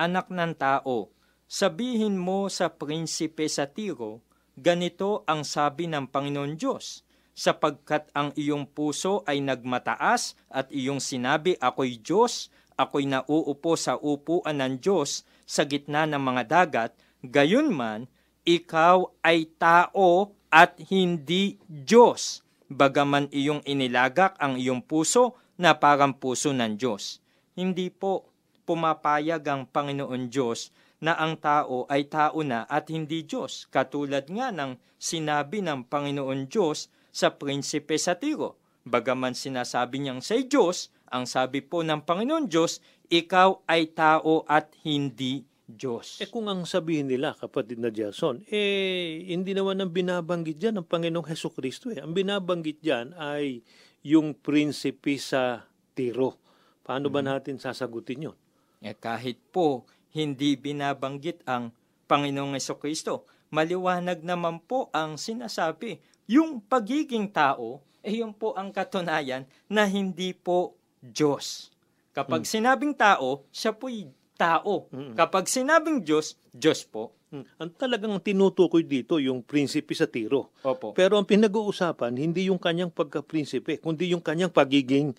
Anak 0.00 0.32
ng 0.32 0.52
tao, 0.56 1.12
sabihin 1.44 2.18
mo 2.18 2.50
sa 2.50 2.72
prinsipe 2.72 3.46
sa 3.46 3.68
Tiro, 3.68 4.24
ganito 4.54 5.22
ang 5.26 5.42
sabi 5.42 5.86
ng 5.90 6.08
Panginoon 6.10 6.54
Diyos, 6.58 7.02
sapagkat 7.34 8.08
ang 8.14 8.30
iyong 8.38 8.70
puso 8.70 9.26
ay 9.26 9.42
nagmataas 9.42 10.38
at 10.50 10.70
iyong 10.70 11.02
sinabi, 11.02 11.58
ako'y 11.58 11.98
Diyos, 11.98 12.50
ako'y 12.78 13.06
nauupo 13.10 13.74
sa 13.74 13.98
upuan 13.98 14.62
ng 14.62 14.78
Diyos 14.78 15.26
sa 15.42 15.66
gitna 15.66 16.06
ng 16.06 16.22
mga 16.22 16.42
dagat, 16.46 16.90
gayon 17.22 17.70
man, 17.74 18.06
ikaw 18.46 19.10
ay 19.24 19.50
tao 19.58 20.36
at 20.52 20.78
hindi 20.92 21.58
Diyos, 21.66 22.46
bagaman 22.70 23.26
iyong 23.34 23.64
inilagak 23.66 24.38
ang 24.38 24.54
iyong 24.54 24.84
puso 24.84 25.34
na 25.58 25.74
parang 25.78 26.14
puso 26.14 26.54
ng 26.54 26.78
Diyos. 26.78 27.23
Hindi 27.54 27.90
po 27.90 28.34
pumapayag 28.66 29.42
ang 29.46 29.70
Panginoon 29.70 30.26
Diyos 30.26 30.74
na 31.04 31.14
ang 31.14 31.36
tao 31.36 31.84
ay 31.86 32.08
tao 32.08 32.40
na 32.40 32.64
at 32.66 32.88
hindi 32.88 33.22
Diyos, 33.22 33.68
katulad 33.68 34.26
nga 34.26 34.48
ng 34.50 34.80
sinabi 34.96 35.60
ng 35.60 35.86
Panginoon 35.86 36.48
Diyos 36.48 36.88
sa 37.14 37.30
prinsipe 37.36 37.94
sa 38.00 38.16
Tiro. 38.16 38.56
Bagaman 38.84 39.36
sinasabi 39.36 40.00
niyang 40.00 40.24
sa 40.24 40.36
Diyos, 40.40 40.88
ang 41.12 41.28
sabi 41.28 41.60
po 41.60 41.84
ng 41.84 42.02
Panginoon 42.02 42.48
Diyos, 42.50 42.80
ikaw 43.12 43.62
ay 43.68 43.92
tao 43.92 44.42
at 44.48 44.72
hindi 44.82 45.44
Diyos. 45.64 46.20
Eh 46.20 46.28
kung 46.28 46.48
ang 46.48 46.68
sabihin 46.68 47.08
nila, 47.08 47.32
kapatid 47.32 47.80
na 47.80 47.88
Jason, 47.88 48.44
eh 48.52 49.24
hindi 49.32 49.56
naman 49.56 49.80
ang 49.80 49.92
binabanggit 49.92 50.60
dyan 50.60 50.80
ng 50.80 50.88
Panginoong 50.88 51.28
Heso 51.30 51.48
Kristo. 51.48 51.88
Eh. 51.88 52.00
Ang 52.00 52.12
binabanggit 52.12 52.84
dyan 52.84 53.16
ay 53.16 53.64
yung 54.04 54.36
prinsipe 54.36 55.16
sa 55.16 55.64
Tiro. 55.96 56.43
Paano 56.84 57.08
ba 57.08 57.24
natin 57.24 57.56
sasagutin 57.56 58.28
yun? 58.30 58.36
Eh, 58.84 58.92
kahit 58.92 59.40
po 59.48 59.88
hindi 60.12 60.54
binabanggit 60.60 61.40
ang 61.48 61.72
Panginoong 62.04 62.60
Kristo, 62.76 63.24
maliwanag 63.48 64.20
naman 64.20 64.60
po 64.60 64.92
ang 64.92 65.16
sinasabi. 65.16 65.98
Yung 66.28 66.60
pagiging 66.60 67.32
tao, 67.32 67.80
eh 68.04 68.20
yun 68.20 68.36
po 68.36 68.52
ang 68.52 68.68
katunayan 68.68 69.48
na 69.64 69.88
hindi 69.88 70.36
po 70.36 70.76
Diyos. 71.00 71.72
Kapag 72.12 72.44
sinabing 72.44 72.92
tao, 72.92 73.48
siya 73.48 73.72
po'y 73.72 74.06
tao. 74.36 74.86
Kapag 75.16 75.48
sinabing 75.48 76.04
Diyos, 76.04 76.36
Diyos 76.52 76.84
po. 76.84 77.16
Hmm. 77.34 77.42
Ang 77.58 77.70
talagang 77.74 78.14
tinutukoy 78.22 78.86
dito 78.86 79.18
yung 79.18 79.42
prinsipe 79.42 79.90
sa 79.98 80.06
Tiro. 80.06 80.54
Opo. 80.62 80.94
Pero 80.94 81.18
ang 81.18 81.26
pinag-uusapan, 81.26 82.14
hindi 82.14 82.46
yung 82.46 82.62
kanyang 82.62 82.94
pagka-prinsipe, 82.94 83.82
kundi 83.82 84.14
yung 84.14 84.22
kanyang 84.22 84.54
pagiging 84.54 85.10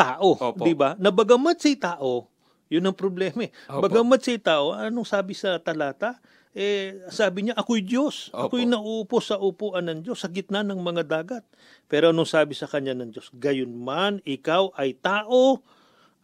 tao. 0.00 0.28
Opo. 0.40 0.64
Di 0.64 0.72
ba? 0.72 0.96
Na 0.96 1.12
bagamat 1.12 1.60
si 1.60 1.76
tao, 1.76 2.32
yun 2.72 2.88
ang 2.88 2.96
problema 2.96 3.44
eh. 3.44 3.52
Opo. 3.68 3.84
Bagamat 3.84 4.20
si 4.24 4.40
tao, 4.40 4.72
anong 4.72 5.04
sabi 5.04 5.36
sa 5.36 5.60
talata? 5.60 6.16
Eh, 6.50 7.06
sabi 7.14 7.46
niya, 7.46 7.54
ako'y 7.54 7.84
Diyos. 7.84 8.34
Opo. 8.34 8.56
Ako'y 8.56 8.66
nauupo 8.66 9.22
sa 9.22 9.38
upuan 9.38 9.86
ng 9.86 10.00
Diyos 10.02 10.24
sa 10.24 10.32
gitna 10.32 10.66
ng 10.66 10.82
mga 10.82 11.06
dagat. 11.06 11.44
Pero 11.86 12.10
anong 12.10 12.26
sabi 12.26 12.58
sa 12.58 12.66
kanya 12.66 12.96
ng 12.96 13.14
Diyos? 13.14 13.30
Gayon 13.30 13.70
man, 13.70 14.18
ikaw 14.26 14.74
ay 14.74 14.98
tao 14.98 15.62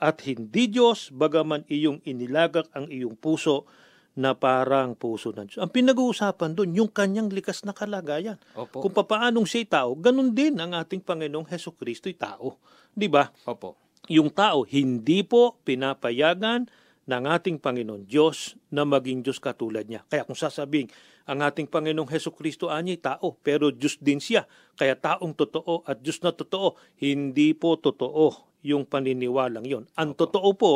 at 0.02 0.18
hindi 0.26 0.66
Diyos, 0.66 1.14
bagaman 1.14 1.62
iyong 1.70 2.02
inilagak 2.02 2.66
ang 2.74 2.90
iyong 2.90 3.14
puso 3.16 3.70
na 4.16 4.32
parang 4.32 4.96
puso 4.96 5.28
ng 5.30 5.44
Diyos. 5.44 5.60
Ang 5.60 5.68
pinag-uusapan 5.68 6.56
doon, 6.56 6.72
yung 6.72 6.90
kanyang 6.90 7.28
likas 7.28 7.68
na 7.68 7.76
kalagayan. 7.76 8.40
Opo. 8.56 8.80
Kung 8.80 8.96
papaanong 8.96 9.44
siya'y 9.44 9.68
tao, 9.68 9.92
ganun 9.92 10.32
din 10.32 10.56
ang 10.56 10.72
ating 10.72 11.04
Panginoong 11.04 11.44
Heso 11.52 11.76
Kristo'y 11.76 12.16
tao. 12.16 12.56
Di 12.96 13.12
ba? 13.12 13.28
Opo. 13.44 13.76
Yung 14.08 14.32
tao, 14.32 14.64
hindi 14.64 15.20
po 15.20 15.60
pinapayagan 15.68 16.64
ng 17.06 17.22
ating 17.28 17.60
Panginoon 17.60 18.08
Diyos 18.08 18.56
na 18.72 18.82
maging 18.88 19.20
Diyos 19.20 19.38
katulad 19.38 19.84
niya. 19.84 20.02
Kaya 20.08 20.24
kung 20.24 20.34
sasabihin, 20.34 20.88
ang 21.28 21.44
ating 21.44 21.68
Panginoong 21.68 22.08
Heso 22.08 22.32
Kristo 22.32 22.72
anya'y 22.72 22.98
tao, 22.98 23.36
pero 23.44 23.68
Diyos 23.68 24.00
din 24.00 24.18
siya. 24.18 24.48
Kaya 24.74 24.96
taong 24.96 25.36
totoo 25.36 25.84
at 25.84 26.00
Diyos 26.00 26.24
na 26.24 26.32
totoo, 26.32 26.78
hindi 26.98 27.52
po 27.52 27.76
totoo 27.76 28.58
yung 28.66 28.88
paniniwalang 28.88 29.66
yon. 29.66 29.84
Ang 29.94 30.18
totoo 30.18 30.50
po, 30.58 30.74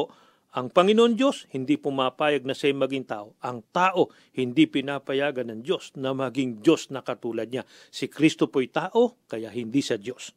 ang 0.51 0.67
Panginoon 0.67 1.15
Diyos 1.15 1.47
hindi 1.55 1.79
pumapayag 1.79 2.43
na 2.43 2.59
siya'y 2.59 2.75
maging 2.75 3.07
tao. 3.07 3.39
Ang 3.39 3.63
tao 3.71 4.11
hindi 4.35 4.67
pinapayagan 4.67 5.47
ng 5.55 5.61
Diyos 5.63 5.95
na 5.95 6.11
maging 6.11 6.59
Diyos 6.59 6.91
na 6.91 7.07
katulad 7.07 7.47
niya. 7.47 7.63
Si 7.95 8.11
Kristo 8.11 8.51
po'y 8.51 8.67
tao, 8.67 9.15
kaya 9.31 9.47
hindi 9.55 9.79
siya 9.79 9.95
Diyos. 9.95 10.35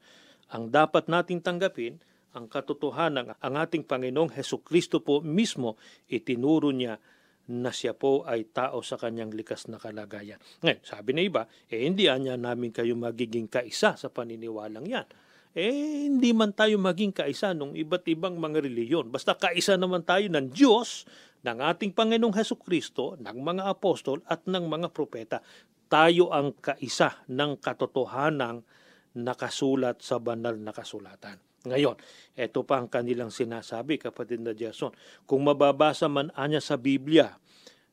Ang 0.54 0.70
dapat 0.70 1.10
nating 1.10 1.42
tanggapin, 1.42 1.98
ang 2.38 2.46
katotohanan, 2.46 3.34
ang 3.42 3.56
ating 3.58 3.90
Panginoong 3.90 4.38
Heso 4.38 4.62
Kristo 4.62 5.02
po 5.02 5.22
mismo, 5.26 5.82
itinuro 6.10 6.70
niya 6.70 7.02
na 7.44 7.74
siya 7.74 7.98
po 7.98 8.24
ay 8.24 8.54
tao 8.54 8.86
sa 8.86 8.96
kanyang 8.96 9.34
likas 9.34 9.68
na 9.68 9.82
kalagayan. 9.82 10.40
Ngayon, 10.64 10.82
sabi 10.86 11.12
na 11.12 11.22
iba, 11.26 11.44
eh 11.68 11.84
hindi 11.84 12.08
anya 12.08 12.38
namin 12.40 12.72
kayo 12.72 12.96
magiging 12.96 13.50
kaisa 13.50 14.00
sa 14.00 14.08
paniniwalang 14.14 14.86
yan. 14.88 15.10
Eh, 15.54 16.10
hindi 16.10 16.34
man 16.34 16.50
tayo 16.50 16.82
maging 16.82 17.14
kaisa 17.14 17.54
ng 17.54 17.78
iba't 17.78 18.10
ibang 18.10 18.42
mga 18.42 18.66
reliyon. 18.66 19.14
Basta 19.14 19.38
kaisa 19.38 19.78
naman 19.78 20.02
tayo 20.02 20.26
ng 20.26 20.50
Diyos, 20.50 21.06
ng 21.46 21.62
ating 21.62 21.94
Panginoong 21.94 22.34
Heso 22.34 22.58
Kristo, 22.58 23.14
ng 23.22 23.38
mga 23.38 23.70
apostol 23.70 24.26
at 24.26 24.50
ng 24.50 24.66
mga 24.66 24.90
propeta. 24.90 25.46
Tayo 25.86 26.34
ang 26.34 26.58
kaisa 26.58 27.22
ng 27.30 27.62
katotohanang 27.62 28.66
nakasulat 29.14 30.02
sa 30.02 30.18
banal 30.18 30.58
na 30.58 30.74
kasulatan. 30.74 31.38
Ngayon, 31.70 32.02
ito 32.34 32.66
pa 32.66 32.82
ang 32.82 32.90
kanilang 32.90 33.30
sinasabi, 33.30 34.02
kapatid 34.02 34.42
na 34.42 34.58
Jason. 34.58 34.90
Kung 35.30 35.46
mababasa 35.46 36.10
man 36.10 36.34
anya 36.34 36.66
sa 36.66 36.82
Biblia 36.82 37.38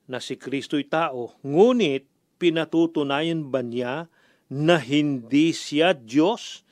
na 0.08 0.16
si 0.16 0.40
Kristo'y 0.40 0.88
tao, 0.88 1.36
ngunit 1.44 2.08
pinatutunayan 2.40 3.52
ba 3.52 3.60
niya 3.60 4.08
na 4.48 4.80
hindi 4.80 5.52
siya 5.52 5.92
Diyos? 5.92 6.64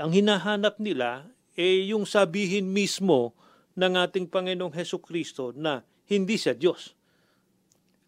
Ang 0.00 0.16
hinahanap 0.16 0.80
nila 0.80 1.28
eh 1.52 1.92
yung 1.92 2.08
sabihin 2.08 2.72
mismo 2.72 3.36
ng 3.76 3.92
ating 4.00 4.24
Panginoong 4.28 4.72
Heso 4.72 4.96
Kristo 5.00 5.52
na 5.52 5.84
hindi 6.08 6.40
siya 6.40 6.56
Diyos. 6.56 6.96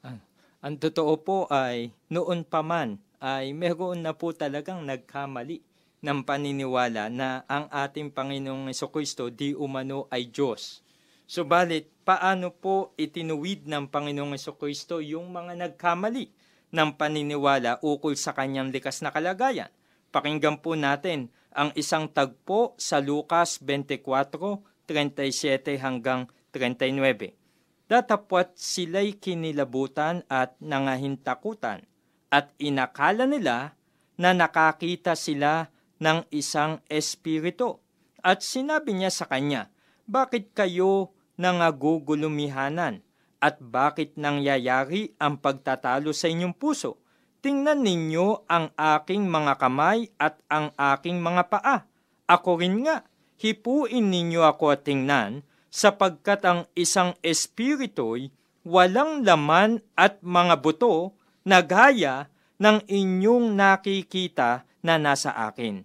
Ang, 0.00 0.20
ang 0.64 0.74
totoo 0.80 1.12
po 1.20 1.38
ay 1.52 1.92
noon 2.08 2.44
pa 2.44 2.64
man 2.64 2.96
ay 3.20 3.52
meron 3.52 4.00
na 4.00 4.16
po 4.16 4.32
talagang 4.32 4.84
nagkamali 4.84 5.60
ng 6.04 6.20
paniniwala 6.24 7.08
na 7.08 7.48
ang 7.48 7.68
ating 7.72 8.12
Panginoong 8.12 8.68
Kristo 8.92 9.32
di 9.32 9.56
umano 9.56 10.04
ay 10.12 10.28
Diyos. 10.28 10.84
Subalit, 11.24 11.88
paano 12.04 12.52
po 12.52 12.92
itinuwid 13.00 13.64
ng 13.64 13.88
Panginoong 13.88 14.36
Kristo 14.60 15.00
yung 15.00 15.32
mga 15.32 15.56
nagkamali 15.56 16.28
ng 16.68 16.90
paniniwala 17.00 17.80
ukol 17.80 18.12
sa 18.20 18.36
kanyang 18.36 18.68
likas 18.68 19.00
na 19.00 19.08
kalagayan? 19.08 19.72
Pakinggan 20.12 20.60
po 20.60 20.76
natin 20.76 21.32
ang 21.54 21.70
isang 21.78 22.10
tagpo 22.10 22.74
sa 22.76 22.98
Lucas 22.98 23.62
24:37 23.62 25.78
hanggang 25.78 26.26
39. 26.50 27.38
Datapwat 27.86 28.58
sila'y 28.58 29.22
kinilabutan 29.22 30.26
at 30.26 30.58
nangahintakutan 30.58 31.86
at 32.34 32.50
inakala 32.58 33.30
nila 33.30 33.78
na 34.18 34.34
nakakita 34.34 35.14
sila 35.14 35.70
ng 36.02 36.26
isang 36.34 36.82
espiritu. 36.90 37.78
At 38.24 38.40
sinabi 38.42 38.96
niya 38.96 39.12
sa 39.14 39.28
kanya, 39.28 39.68
bakit 40.08 40.56
kayo 40.56 41.12
nangagugulumihanan? 41.36 43.04
At 43.44 43.60
bakit 43.60 44.16
nangyayari 44.16 45.12
ang 45.20 45.36
pagtatalo 45.36 46.16
sa 46.16 46.32
inyong 46.32 46.56
puso? 46.56 47.03
Tingnan 47.44 47.84
ninyo 47.84 48.48
ang 48.48 48.72
aking 48.72 49.28
mga 49.28 49.60
kamay 49.60 50.08
at 50.16 50.40
ang 50.48 50.72
aking 50.80 51.20
mga 51.20 51.52
paa. 51.52 51.84
Ako 52.24 52.56
rin 52.56 52.88
nga, 52.88 53.04
hipuin 53.36 54.08
ninyo 54.08 54.40
ako 54.48 54.72
at 54.72 54.88
tingnan, 54.88 55.44
sapagkat 55.68 56.40
ang 56.40 56.64
isang 56.72 57.12
espirito'y 57.20 58.32
walang 58.64 59.20
laman 59.20 59.84
at 59.92 60.24
mga 60.24 60.56
buto 60.64 61.12
na 61.44 61.60
gaya 61.60 62.32
ng 62.56 62.80
inyong 62.88 63.52
nakikita 63.52 64.64
na 64.80 64.96
nasa 64.96 65.36
akin. 65.36 65.84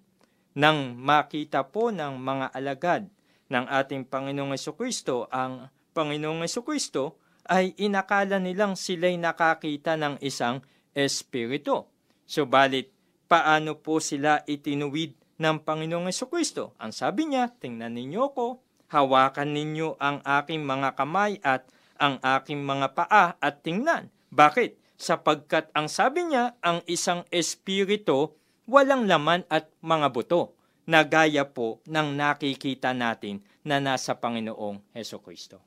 Nang 0.55 0.95
makita 0.95 1.67
po 1.67 1.91
ng 1.91 2.15
mga 2.23 2.55
alagad 2.55 3.11
ng 3.51 3.67
ating 3.67 4.07
Panginoong 4.07 4.55
Kristo 4.79 5.27
ang 5.27 5.67
Panginoong 5.91 6.47
Kristo 6.63 7.19
ay 7.51 7.75
inakala 7.75 8.39
nilang 8.39 8.79
sila'y 8.79 9.19
nakakita 9.19 9.99
ng 9.99 10.23
isang 10.23 10.63
espiritu. 10.93 11.85
Subalit, 12.29 12.93
paano 13.29 13.77
po 13.77 13.97
sila 14.01 14.41
itinuwid 14.45 15.17
ng 15.39 15.57
Panginoong 15.63 16.09
Kristo? 16.29 16.77
Ang 16.77 16.91
sabi 16.93 17.29
niya, 17.29 17.49
tingnan 17.57 17.95
ninyo 17.95 18.23
ko, 18.33 18.61
hawakan 18.89 19.53
ninyo 19.53 19.97
ang 20.01 20.21
aking 20.25 20.65
mga 20.65 20.97
kamay 20.97 21.37
at 21.45 21.69
ang 21.99 22.17
aking 22.23 22.63
mga 22.63 22.95
paa 22.95 23.37
at 23.37 23.55
tingnan. 23.61 24.09
Bakit? 24.33 24.77
Sapagkat 24.99 25.71
ang 25.71 25.87
sabi 25.87 26.27
niya, 26.27 26.59
ang 26.59 26.83
isang 26.83 27.23
espiritu 27.31 28.35
walang 28.67 29.09
laman 29.09 29.47
at 29.47 29.71
mga 29.81 30.11
buto 30.11 30.59
na 30.89 31.05
gaya 31.05 31.45
po 31.47 31.81
ng 31.85 32.17
nakikita 32.17 32.93
natin 32.93 33.41
na 33.65 33.77
nasa 33.77 34.17
Panginoong 34.17 34.93
Heso 34.93 35.21
Kristo. 35.21 35.61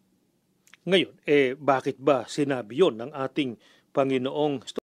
Ngayon, 0.83 1.14
eh 1.23 1.55
bakit 1.55 1.95
ba 2.02 2.26
sinabi 2.26 2.83
yon 2.83 2.99
ng 2.99 3.11
ating 3.14 3.55
Panginoong? 3.95 4.82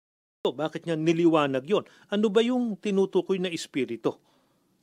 Bakit 0.54 0.86
niya 0.86 1.00
niliwanag 1.00 1.66
yon? 1.66 1.88
Ano 2.12 2.28
ba 2.30 2.44
yung 2.44 2.78
tinutukoy 2.78 3.40
na 3.40 3.50
espiritu? 3.50 4.20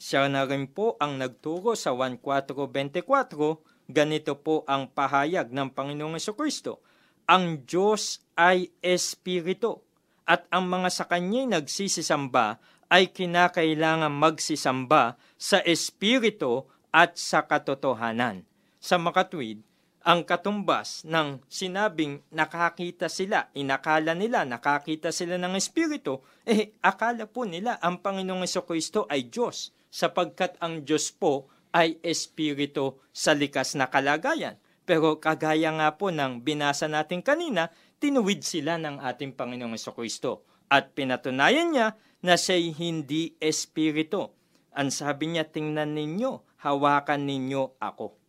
Siya 0.03 0.27
na 0.27 0.43
rin 0.43 0.67
po 0.67 0.99
ang 0.99 1.15
nagturo 1.15 1.79
sa 1.79 1.95
1.4.24, 1.95 3.87
ganito 3.87 4.35
po 4.35 4.67
ang 4.67 4.91
pahayag 4.91 5.55
ng 5.55 5.71
Panginoong 5.71 6.19
Kristo. 6.35 6.83
Ang 7.31 7.63
Diyos 7.63 8.19
ay 8.35 8.75
espiritu 8.83 9.79
at 10.27 10.49
ang 10.51 10.67
mga 10.67 10.91
sa 10.91 11.05
kanya'y 11.07 11.47
nagsisisamba 11.47 12.59
ay 12.91 13.15
kinakailangan 13.15 14.11
magsisamba 14.11 15.17
sa 15.39 15.63
espiritu 15.63 16.67
at 16.93 17.17
sa 17.17 17.47
katotohanan. 17.47 18.45
Sa 18.83 18.99
makatwid, 18.99 19.63
ang 20.03 20.27
katumbas 20.27 21.07
ng 21.07 21.43
sinabing 21.47 22.23
nakakita 22.35 23.07
sila, 23.07 23.51
inakala 23.55 24.15
nila 24.19 24.43
nakakita 24.43 25.15
sila 25.15 25.39
ng 25.39 25.55
Espiritu, 25.55 26.23
eh 26.47 26.75
akala 26.83 27.31
po 27.31 27.47
nila 27.47 27.79
ang 27.79 28.03
Panginoong 28.03 28.47
Kristo 28.67 29.07
ay 29.07 29.31
Diyos 29.31 29.71
sapagkat 29.91 30.59
ang 30.59 30.83
Diyos 30.83 31.15
po 31.15 31.51
ay 31.71 32.03
Espiritu 32.03 32.99
sa 33.15 33.33
likas 33.33 33.79
na 33.79 33.89
kalagayan. 33.89 34.59
Pero 34.83 35.23
kagaya 35.23 35.71
nga 35.71 35.95
po 35.95 36.11
ng 36.11 36.43
binasa 36.43 36.91
natin 36.91 37.23
kanina, 37.23 37.71
tinuwid 38.03 38.43
sila 38.43 38.77
ng 38.83 38.99
ating 38.99 39.39
Panginoong 39.39 39.79
Kristo 39.95 40.43
at 40.67 40.93
pinatunayan 40.99 41.71
niya 41.71 41.95
na 42.23 42.35
siya'y 42.35 42.75
hindi 42.75 43.39
Espiritu. 43.39 44.35
Ang 44.75 44.91
sabi 44.91 45.31
niya, 45.31 45.47
tingnan 45.47 45.95
ninyo, 45.95 46.63
hawakan 46.65 47.23
ninyo 47.29 47.79
ako 47.79 48.22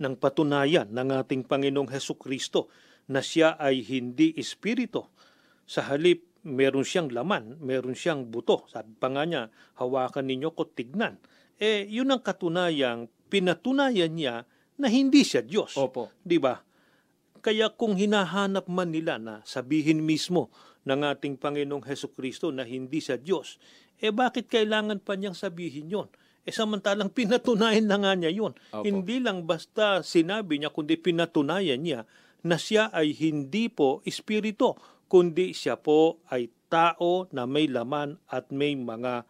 ng 0.00 0.14
patunayan 0.18 0.90
ng 0.90 1.08
ating 1.22 1.46
Panginoong 1.46 1.90
Heso 1.90 2.18
Kristo 2.18 2.68
na 3.10 3.20
siya 3.20 3.58
ay 3.58 3.82
hindi 3.82 4.34
espiritu. 4.38 5.06
Sa 5.66 5.86
halip, 5.86 6.32
meron 6.42 6.82
siyang 6.86 7.10
laman, 7.10 7.58
meron 7.62 7.94
siyang 7.94 8.26
buto. 8.26 8.66
Sabi 8.70 8.94
pa 8.98 9.10
nga 9.10 9.22
niya, 9.22 9.42
hawakan 9.78 10.26
ninyo 10.26 10.50
ko 10.54 10.66
tignan. 10.66 11.18
Eh, 11.62 11.86
yun 11.86 12.10
ang 12.10 12.22
katunayang 12.22 13.06
pinatunayan 13.30 14.12
niya 14.12 14.44
na 14.78 14.86
hindi 14.90 15.22
siya 15.22 15.46
Diyos. 15.46 15.78
Opo. 15.78 16.10
Di 16.20 16.36
ba? 16.42 16.58
Kaya 17.42 17.70
kung 17.74 17.98
hinahanap 17.98 18.70
man 18.70 18.94
nila 18.94 19.18
na 19.18 19.42
sabihin 19.42 20.02
mismo 20.02 20.50
ng 20.86 21.02
ating 21.06 21.38
Panginoong 21.38 21.86
Heso 21.86 22.10
Kristo 22.10 22.50
na 22.50 22.66
hindi 22.66 22.98
siya 22.98 23.18
Diyos, 23.18 23.58
eh 24.02 24.10
bakit 24.10 24.50
kailangan 24.50 24.98
pa 24.98 25.14
niyang 25.14 25.38
sabihin 25.38 25.90
yon? 25.90 26.08
Eh 26.42 26.54
samantalang 26.54 27.10
pinatunayan 27.18 27.86
na 27.86 27.96
nga 27.98 28.12
niya 28.18 28.32
yun. 28.32 28.52
Opo. 28.74 28.82
Hindi 28.82 29.22
lang 29.22 29.46
basta 29.46 30.02
sinabi 30.02 30.58
niya, 30.58 30.74
kundi 30.74 30.98
pinatunayan 30.98 31.80
niya 31.82 32.00
na 32.42 32.58
siya 32.58 32.90
ay 32.90 33.14
hindi 33.14 33.70
po 33.70 34.02
espiritu, 34.02 34.74
kundi 35.06 35.54
siya 35.54 35.78
po 35.78 36.18
ay 36.28 36.50
tao 36.66 37.30
na 37.30 37.46
may 37.46 37.70
laman 37.70 38.18
at 38.26 38.50
may 38.50 38.74
mga 38.74 39.22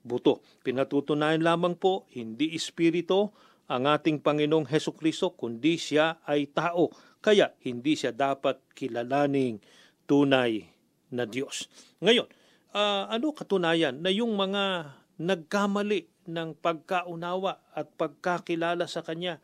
buto. 0.00 0.40
Pinatutunayan 0.64 1.44
lamang 1.44 1.76
po, 1.76 2.08
hindi 2.16 2.56
espiritu 2.56 3.32
ang 3.68 3.88
ating 3.88 4.20
Panginoong 4.20 4.68
Heso 4.68 4.92
Kristo, 4.92 5.32
kundi 5.32 5.80
siya 5.80 6.20
ay 6.24 6.52
tao. 6.52 6.92
Kaya 7.24 7.56
hindi 7.64 7.96
siya 7.96 8.12
dapat 8.12 8.60
kilalaning 8.76 9.60
tunay 10.04 10.68
na 11.08 11.24
Diyos. 11.24 11.68
Ngayon, 12.04 12.28
uh, 12.76 13.08
ano 13.08 13.32
katunayan 13.32 14.04
na 14.04 14.12
yung 14.12 14.36
mga 14.36 14.92
nagkamali 15.16 16.13
ng 16.30 16.56
pagkaunawa 16.58 17.60
at 17.72 17.90
pagkakilala 17.94 18.84
sa 18.88 19.00
Kanya 19.00 19.40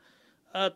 at 0.50 0.74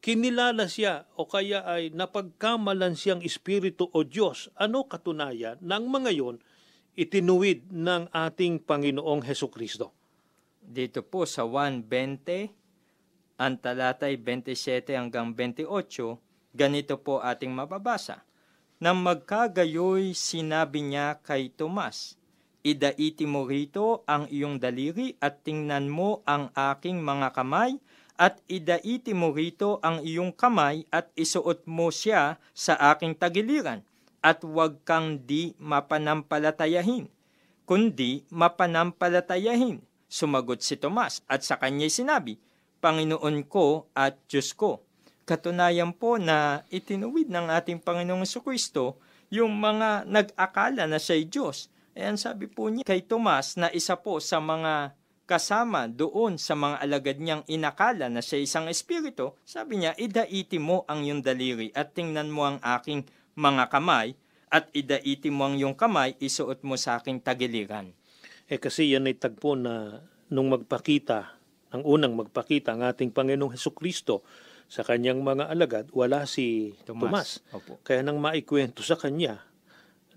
kinilala 0.00 0.64
siya 0.66 1.04
o 1.16 1.28
kaya 1.28 1.64
ay 1.64 1.92
napagkamalan 1.92 2.96
siyang 2.96 3.20
Espiritu 3.20 3.88
o 3.92 4.00
Diyos, 4.04 4.48
ano 4.56 4.88
katunayan 4.88 5.60
ng 5.60 5.84
mga 5.86 6.10
yon 6.16 6.36
itinuwid 6.96 7.68
ng 7.70 8.08
ating 8.12 8.64
Panginoong 8.64 9.22
Heso 9.24 9.52
Kristo? 9.52 9.92
Dito 10.60 11.00
po 11.00 11.24
sa 11.24 11.44
1.20, 11.48 13.40
ang 13.40 13.56
talatay 13.56 14.20
27 14.20 14.92
hanggang 14.92 15.32
28, 15.32 15.64
ganito 16.52 17.00
po 17.00 17.24
ating 17.24 17.48
mababasa. 17.48 18.20
Nang 18.80 19.00
magkagayoy, 19.00 20.12
sinabi 20.12 20.84
niya 20.84 21.20
kay 21.24 21.52
Tomas, 21.52 22.19
Idaiti 22.60 23.24
mo 23.24 23.48
rito 23.48 24.04
ang 24.04 24.28
iyong 24.28 24.60
daliri 24.60 25.16
at 25.16 25.40
tingnan 25.40 25.88
mo 25.88 26.20
ang 26.28 26.52
aking 26.52 27.00
mga 27.00 27.32
kamay 27.32 27.80
at 28.20 28.36
idaiti 28.52 29.16
mo 29.16 29.32
rito 29.32 29.80
ang 29.80 30.04
iyong 30.04 30.28
kamay 30.28 30.84
at 30.92 31.08
isuot 31.16 31.64
mo 31.64 31.88
siya 31.88 32.36
sa 32.52 32.76
aking 32.92 33.16
tagiliran 33.16 33.80
at 34.20 34.44
huwag 34.44 34.76
kang 34.84 35.24
di 35.24 35.56
mapanampalatayahin, 35.56 37.08
kundi 37.64 38.28
mapanampalatayahin. 38.28 39.80
Sumagot 40.10 40.60
si 40.60 40.76
Tomas 40.76 41.24
at 41.32 41.40
sa 41.40 41.56
kanya 41.56 41.88
sinabi, 41.88 42.36
Panginoon 42.84 43.40
ko 43.48 43.88
at 43.96 44.20
Diyos 44.28 44.52
ko. 44.52 44.84
Katunayan 45.24 45.96
po 45.96 46.20
na 46.20 46.60
itinuwid 46.68 47.32
ng 47.32 47.48
ating 47.48 47.80
Panginoong 47.80 48.28
Kristo 48.44 49.00
yung 49.32 49.56
mga 49.56 50.04
nag-akala 50.04 50.84
na 50.84 51.00
siya'y 51.00 51.24
Diyos 51.24 51.72
Ayan 52.00 52.16
sabi 52.16 52.48
po 52.48 52.72
niya 52.72 52.80
kay 52.80 53.04
Tomas 53.04 53.60
na 53.60 53.68
isa 53.68 53.92
po 54.00 54.24
sa 54.24 54.40
mga 54.40 54.96
kasama 55.28 55.84
doon 55.84 56.40
sa 56.40 56.56
mga 56.56 56.80
alagad 56.80 57.20
niyang 57.20 57.44
inakala 57.44 58.08
na 58.08 58.24
siya 58.24 58.40
isang 58.40 58.66
espiritu, 58.72 59.36
sabi 59.44 59.78
niya, 59.78 59.92
idaiti 60.00 60.56
mo 60.56 60.88
ang 60.88 61.04
iyong 61.04 61.20
daliri 61.20 61.68
at 61.76 61.92
tingnan 61.92 62.32
mo 62.32 62.48
ang 62.48 62.58
aking 62.64 63.04
mga 63.36 63.68
kamay 63.68 64.16
at 64.48 64.72
idaiti 64.72 65.28
mo 65.28 65.46
ang 65.46 65.60
iyong 65.60 65.76
kamay, 65.76 66.16
isuot 66.18 66.64
mo 66.64 66.80
sa 66.80 66.96
aking 66.96 67.20
tagiliran. 67.20 67.92
Eh 68.48 68.56
kasi 68.56 68.90
yan 68.90 69.06
ay 69.06 69.20
tagpo 69.20 69.54
na 69.54 70.00
nung 70.32 70.50
magpakita, 70.50 71.36
ang 71.70 71.84
unang 71.84 72.16
magpakita 72.16 72.74
ang 72.74 72.82
ating 72.88 73.12
Panginoong 73.12 73.54
Heso 73.54 73.76
Kristo 73.76 74.24
sa 74.72 74.82
kanyang 74.82 75.20
mga 75.20 75.52
alagad, 75.52 75.86
wala 75.92 76.24
si 76.24 76.74
Tomas. 76.88 77.06
Tomas. 77.06 77.30
Opo. 77.54 77.78
Kaya 77.84 78.02
nang 78.02 78.18
maikwento 78.18 78.82
sa 78.82 78.98
kanya, 78.98 79.49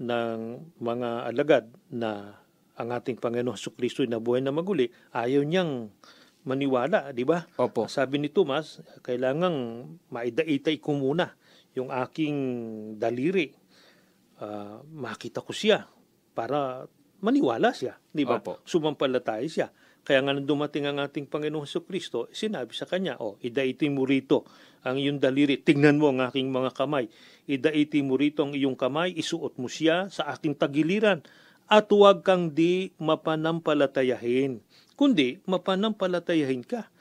ng 0.02 0.38
mga 0.82 1.10
alagad 1.30 1.66
na 1.94 2.42
ang 2.74 2.90
ating 2.90 3.22
Panginoon 3.22 3.54
Hesus 3.54 3.78
Kristo 3.78 4.02
na 4.06 4.18
buhay 4.18 4.42
na 4.42 4.50
maguli, 4.50 4.90
ayaw 5.14 5.46
niyang 5.46 5.94
maniwala, 6.44 7.14
di 7.14 7.24
ba? 7.24 7.46
Opo. 7.62 7.88
Sabi 7.88 8.20
ni 8.20 8.30
Tomas, 8.34 8.82
kailangang 9.06 9.88
maidaitay 10.10 10.82
ko 10.82 10.98
muna 10.98 11.38
yung 11.78 11.94
aking 11.94 12.38
daliri. 13.00 13.54
Uh, 14.44 14.82
makita 14.92 15.40
ko 15.40 15.54
siya 15.56 15.88
para 16.34 16.90
maniwala 17.24 17.72
siya, 17.72 17.96
di 18.12 18.26
ba? 18.28 18.42
Opo. 18.42 18.60
Sumampalataya 18.68 19.48
siya. 19.48 19.68
Kaya 20.04 20.20
nga 20.20 20.36
nang 20.36 20.44
dumating 20.44 20.84
ang 20.84 21.00
ating 21.00 21.32
Panginoong 21.32 21.64
Hesus 21.64 21.88
Kristo, 21.88 22.28
sinabi 22.36 22.76
sa 22.76 22.84
kanya, 22.84 23.16
oh, 23.24 23.40
idaiti 23.40 23.88
mo 23.88 24.04
rito 24.04 24.44
ang 24.84 25.00
iyong 25.00 25.24
daliri. 25.24 25.64
Tingnan 25.64 25.96
mo 25.96 26.12
ang 26.12 26.20
aking 26.28 26.52
mga 26.52 26.76
kamay. 26.76 27.08
Idaiti 27.50 28.00
mo 28.00 28.16
rito 28.16 28.44
ang 28.48 28.56
iyong 28.56 28.78
kamay, 28.78 29.12
isuot 29.16 29.60
mo 29.60 29.68
siya 29.68 30.08
sa 30.08 30.32
aking 30.32 30.56
tagiliran. 30.56 31.24
At 31.68 31.88
huwag 31.92 32.28
kang 32.28 32.52
di 32.52 32.92
mapanampalatayahin, 33.00 34.60
kundi 35.00 35.40
mapanampalatayahin 35.48 36.64
ka. 36.64 36.92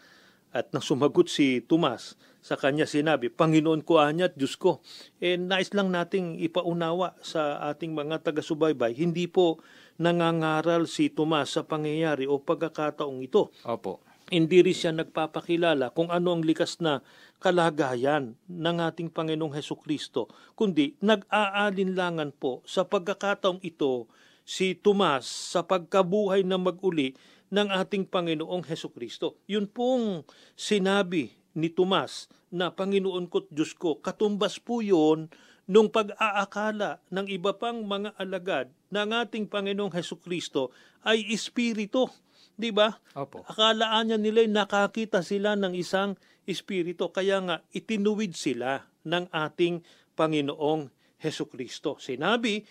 At 0.52 0.70
nang 0.70 0.84
sumagot 0.84 1.32
si 1.32 1.64
Tomas, 1.64 2.14
sa 2.42 2.58
kanya 2.58 2.84
sinabi, 2.90 3.30
Panginoon 3.30 3.86
ko 3.86 4.02
anya 4.02 4.26
at 4.26 4.34
Diyos 4.34 4.58
ko. 4.58 4.82
Eh, 5.22 5.38
nais 5.38 5.70
lang 5.70 5.94
nating 5.94 6.42
ipaunawa 6.42 7.14
sa 7.22 7.62
ating 7.70 7.94
mga 7.94 8.18
taga-subaybay, 8.26 8.98
hindi 8.98 9.30
po 9.30 9.62
nangangaral 10.02 10.90
si 10.90 11.08
Tomas 11.08 11.54
sa 11.54 11.62
pangyayari 11.62 12.26
o 12.26 12.42
pagkakataong 12.42 13.22
ito. 13.22 13.54
Opo. 13.62 14.02
Hindi 14.32 14.64
rin 14.64 14.74
siya 14.74 14.90
nagpapakilala 14.90 15.94
kung 15.94 16.10
ano 16.10 16.34
ang 16.34 16.42
likas 16.42 16.82
na 16.82 17.04
kalagayan 17.42 18.38
ng 18.46 18.76
ating 18.78 19.10
Panginoong 19.10 19.50
Heso 19.58 19.74
Kristo, 19.74 20.30
kundi 20.54 20.94
nag-aalinlangan 21.02 22.30
po 22.38 22.62
sa 22.62 22.86
pagkakataong 22.86 23.58
ito 23.66 24.06
si 24.46 24.78
Tomas 24.78 25.26
sa 25.26 25.66
pagkabuhay 25.66 26.46
na 26.46 26.54
maguli 26.54 27.18
ng 27.50 27.66
ating 27.66 28.06
Panginoong 28.06 28.62
Heso 28.70 28.94
Kristo. 28.94 29.42
Yun 29.50 29.66
pong 29.66 30.22
sinabi 30.54 31.34
ni 31.58 31.66
Tomas 31.66 32.30
na 32.54 32.70
Panginoon 32.70 33.26
ko't 33.26 33.50
Diyos 33.50 33.74
ko, 33.74 33.98
katumbas 33.98 34.62
po 34.62 34.78
yun 34.78 35.26
nung 35.66 35.90
pag-aakala 35.90 37.02
ng 37.10 37.26
iba 37.26 37.58
pang 37.58 37.82
mga 37.82 38.14
alagad 38.18 38.70
ng 38.94 39.08
ating 39.18 39.50
Panginoong 39.50 39.90
Heso 39.90 40.14
Kristo 40.14 40.70
ay 41.02 41.26
espiritu. 41.34 42.06
Di 42.52 42.68
ba? 42.68 42.92
Opo. 43.16 43.42
Akalaan 43.48 44.12
niya 44.12 44.18
nila 44.20 44.44
nakakita 44.44 45.24
sila 45.24 45.56
ng 45.56 45.72
isang 45.72 46.14
espiritu. 46.48 47.10
Kaya 47.10 47.38
nga, 47.42 47.56
itinuwid 47.70 48.34
sila 48.34 48.82
ng 49.06 49.30
ating 49.30 49.82
Panginoong 50.14 50.90
Heso 51.22 51.46
Kristo. 51.46 51.96
Sinabi 52.02 52.62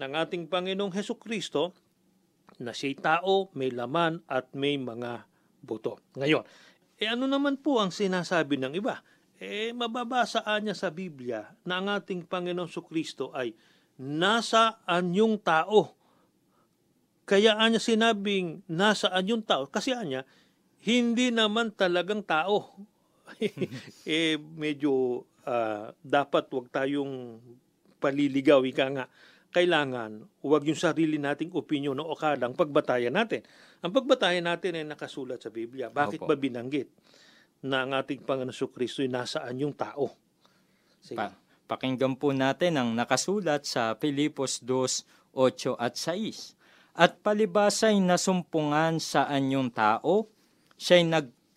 ng 0.00 0.12
ating 0.16 0.48
Panginoong 0.48 0.94
Heso 0.94 1.20
Kristo 1.20 1.76
na 2.58 2.72
siya'y 2.72 2.96
tao, 2.98 3.52
may 3.54 3.70
laman 3.70 4.24
at 4.26 4.50
may 4.56 4.80
mga 4.80 5.28
buto. 5.60 6.00
Ngayon, 6.16 6.42
eh 6.98 7.06
ano 7.06 7.30
naman 7.30 7.60
po 7.60 7.78
ang 7.78 7.94
sinasabi 7.94 8.58
ng 8.58 8.74
iba? 8.74 9.04
Eh 9.38 9.70
mababasaan 9.70 10.66
niya 10.66 10.74
sa 10.74 10.90
Biblia 10.90 11.46
na 11.62 11.78
ang 11.78 11.86
ating 11.94 12.26
Panginoong 12.26 12.72
Kristo 12.90 13.30
ay 13.30 13.54
nasa 13.98 14.82
anyong 14.82 15.38
tao. 15.38 15.94
Kaya 17.28 17.60
anya 17.60 17.78
sinabing 17.78 18.64
nasaan 18.66 19.28
yung 19.28 19.44
tao? 19.44 19.68
Kasi 19.68 19.92
anya, 19.92 20.24
hindi 20.82 21.28
naman 21.28 21.70
talagang 21.76 22.24
tao. 22.24 22.72
eh 24.08 24.36
medyo 24.36 25.24
ah, 25.44 25.92
dapat 26.00 26.48
wag 26.52 26.66
tayong 26.72 27.38
paliligaw, 27.98 28.62
ika 28.64 28.86
nga. 28.94 29.06
Kailangan 29.48 30.28
wag 30.44 30.64
yung 30.68 30.78
sarili 30.78 31.16
nating 31.16 31.56
opinyon 31.56 31.98
o 31.98 32.12
akalang 32.12 32.52
pagbatayan 32.52 33.16
natin. 33.16 33.42
Ang 33.80 33.92
pagbatayan 33.96 34.44
natin 34.44 34.76
ay 34.76 34.84
nakasulat 34.84 35.40
sa 35.40 35.48
Biblia. 35.48 35.88
Bakit 35.88 36.20
Opo. 36.22 36.28
ba 36.28 36.36
binanggit 36.36 36.92
na 37.64 37.82
ang 37.82 37.96
ating 37.96 38.22
Panginoon 38.22 38.70
Kristo 38.70 39.00
ay 39.02 39.10
nasaan 39.10 39.56
yung 39.58 39.74
tao? 39.74 40.12
Sige. 41.00 41.18
Pa- 41.18 41.34
pakinggan 41.68 42.16
po 42.16 42.32
natin 42.32 42.76
ang 42.76 42.92
nakasulat 42.92 43.64
sa 43.64 43.96
Filipos 43.96 44.60
2, 44.64 45.36
8 45.36 45.76
at 45.80 45.94
6. 45.96 46.58
At 46.98 47.22
palibasay 47.22 48.02
nasumpungan 48.02 48.98
sa 48.98 49.30
anyong 49.30 49.70
tao, 49.70 50.26
siya'y 50.74 51.06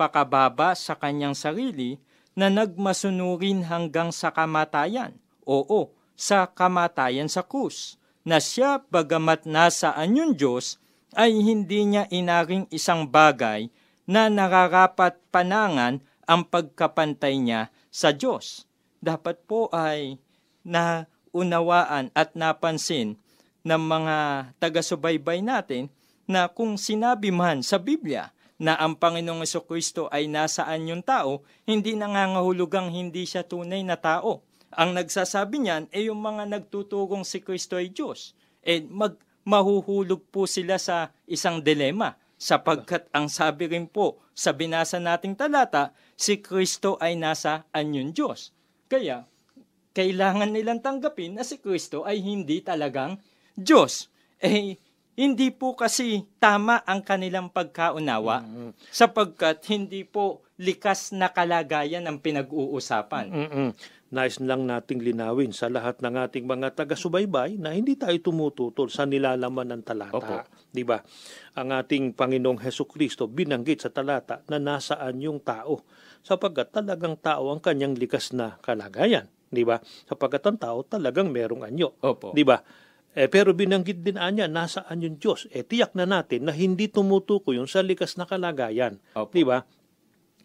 nagpakababa 0.01 0.73
sa 0.73 0.97
kanyang 0.97 1.37
sarili 1.37 2.01
na 2.33 2.49
nagmasunurin 2.49 3.69
hanggang 3.69 4.09
sa 4.09 4.33
kamatayan. 4.33 5.13
Oo, 5.45 5.93
sa 6.17 6.49
kamatayan 6.49 7.29
sa 7.29 7.45
krus. 7.45 8.01
Na 8.25 8.41
siya, 8.41 8.81
bagamat 8.89 9.45
nasa 9.45 9.93
anyong 9.93 10.33
Diyos, 10.33 10.81
ay 11.13 11.37
hindi 11.37 11.85
niya 11.85 12.09
inaring 12.09 12.65
isang 12.73 13.05
bagay 13.05 13.69
na 14.09 14.25
nararapat 14.25 15.21
panangan 15.29 16.01
ang 16.25 16.49
pagkapantay 16.49 17.37
niya 17.37 17.69
sa 17.93 18.09
Diyos 18.09 18.65
dapat 19.01 19.41
po 19.49 19.67
ay 19.73 20.21
naunawaan 20.61 22.13
at 22.13 22.37
napansin 22.37 23.17
ng 23.65 23.81
mga 23.81 24.17
taga-subaybay 24.61 25.41
natin 25.41 25.89
na 26.29 26.45
kung 26.47 26.77
sinabi 26.77 27.33
man 27.33 27.65
sa 27.65 27.81
Biblia 27.81 28.29
na 28.61 28.77
ang 28.77 28.93
Panginoong 28.93 29.41
Kristo 29.65 30.05
ay 30.13 30.29
nasaan 30.29 30.85
yung 30.85 31.01
tao, 31.01 31.41
hindi 31.65 31.97
nangangahulugang 31.97 32.93
hindi 32.93 33.25
siya 33.25 33.41
tunay 33.41 33.81
na 33.81 33.97
tao. 33.97 34.45
Ang 34.77 34.93
nagsasabi 34.93 35.65
niyan 35.65 35.89
ay 35.89 36.13
yung 36.13 36.21
mga 36.21 36.45
nagtuturong 36.45 37.25
si 37.25 37.41
Kristo 37.41 37.81
ay 37.81 37.89
Diyos. 37.89 38.37
Eh, 38.61 38.85
mag, 38.85 39.17
mahuhulog 39.49 40.29
po 40.29 40.45
sila 40.45 40.77
sa 40.77 41.09
isang 41.25 41.65
dilema 41.65 42.13
sapagkat 42.37 43.09
ang 43.09 43.33
sabi 43.33 43.65
rin 43.65 43.89
po 43.89 44.21
sa 44.37 44.53
binasa 44.53 45.01
nating 45.01 45.33
talata, 45.33 45.97
si 46.13 46.37
Kristo 46.37 47.01
ay 47.01 47.17
nasa 47.17 47.65
anyong 47.73 48.13
Diyos. 48.13 48.53
Kaya, 48.85 49.25
kailangan 49.97 50.53
nilang 50.53 50.85
tanggapin 50.85 51.33
na 51.33 51.43
si 51.43 51.57
Kristo 51.57 52.05
ay 52.05 52.21
hindi 52.21 52.61
talagang 52.61 53.17
Diyos. 53.57 54.13
Eh, 54.37 54.77
hindi 55.15 55.51
po 55.51 55.75
kasi 55.75 56.23
tama 56.39 56.79
ang 56.87 57.03
kanilang 57.03 57.51
pagkaunawa 57.51 58.47
sapagkat 58.89 59.59
hindi 59.67 60.07
po 60.07 60.47
likas 60.61 61.11
na 61.11 61.33
kalagayan 61.33 62.05
ang 62.05 62.21
pinag-uusapan. 62.21 63.25
Mm-mm. 63.33 63.69
Nais 64.11 64.43
lang 64.43 64.67
nating 64.67 64.99
linawin 64.99 65.55
sa 65.55 65.71
lahat 65.71 66.03
ng 66.03 66.19
ating 66.19 66.43
mga 66.43 66.75
taga-subaybay 66.75 67.55
na 67.55 67.71
hindi 67.71 67.95
tayo 67.95 68.13
tumututol 68.19 68.91
sa 68.91 69.07
nilalaman 69.07 69.71
ng 69.71 69.83
talata. 69.87 70.19
Opo. 70.19 70.35
Di 70.67 70.83
ba? 70.83 70.99
Ang 71.55 71.71
ating 71.71 72.11
Panginoong 72.11 72.59
Heso 72.59 72.83
Kristo 72.83 73.31
binanggit 73.31 73.87
sa 73.87 73.89
talata 73.89 74.43
na 74.51 74.59
nasaan 74.59 75.23
yung 75.23 75.39
tao 75.39 75.87
sapagkat 76.27 76.75
talagang 76.75 77.15
tao 77.23 77.49
ang 77.55 77.63
kanyang 77.63 77.95
likas 77.95 78.35
na 78.35 78.59
kalagayan. 78.59 79.31
Di 79.47 79.63
ba? 79.63 79.79
Sapagkat 80.07 80.43
ang 80.47 80.59
tao 80.59 80.79
talagang 80.83 81.31
merong 81.31 81.67
anyo. 81.67 81.95
Opo. 82.03 82.35
Di 82.35 82.43
ba? 82.43 82.59
Eh, 83.11 83.27
pero 83.27 83.51
binanggit 83.51 84.07
din 84.07 84.15
anya, 84.15 84.47
nasaan 84.47 85.03
yung 85.03 85.19
Diyos? 85.19 85.43
Eh, 85.51 85.67
tiyak 85.67 85.91
na 85.99 86.07
natin 86.07 86.47
na 86.47 86.55
hindi 86.55 86.87
tumutuko 86.87 87.51
yun 87.51 87.67
sa 87.67 87.83
likas 87.83 88.15
na 88.15 88.23
kalagayan. 88.23 89.03
Opo. 89.11 89.35
Di 89.35 89.43
ba? 89.43 89.67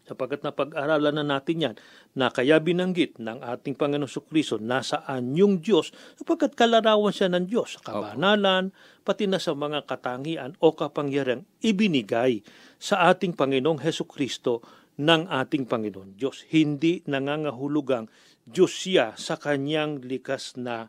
Sapagkat 0.06 0.46
napag-aralan 0.46 1.18
na 1.18 1.26
natin 1.26 1.56
yan, 1.58 1.74
na 2.14 2.30
kaya 2.30 2.62
binanggit 2.62 3.18
ng 3.18 3.42
ating 3.42 3.74
Panginoon 3.74 4.06
Kristo 4.30 4.54
nasaan 4.54 5.34
yung 5.34 5.58
Diyos, 5.58 5.90
sapagkat 6.14 6.54
kalarawan 6.54 7.10
siya 7.10 7.26
ng 7.34 7.50
Diyos, 7.50 7.74
sa 7.74 7.90
kabanalan, 7.90 8.70
pati 9.02 9.26
na 9.26 9.42
sa 9.42 9.58
mga 9.58 9.82
katangian 9.82 10.54
o 10.62 10.78
kapangyarihan 10.78 11.42
ibinigay 11.58 12.46
sa 12.78 13.10
ating 13.10 13.34
Panginoong 13.34 13.82
Heso 13.82 14.06
Kristo 14.06 14.62
ng 14.94 15.26
ating 15.26 15.66
Panginoon 15.66 16.14
Diyos. 16.14 16.46
Hindi 16.54 17.02
nangangahulugang 17.10 18.06
Diyos 18.46 18.78
siya 18.78 19.18
sa 19.18 19.34
kanyang 19.34 20.06
likas 20.06 20.54
na 20.54 20.86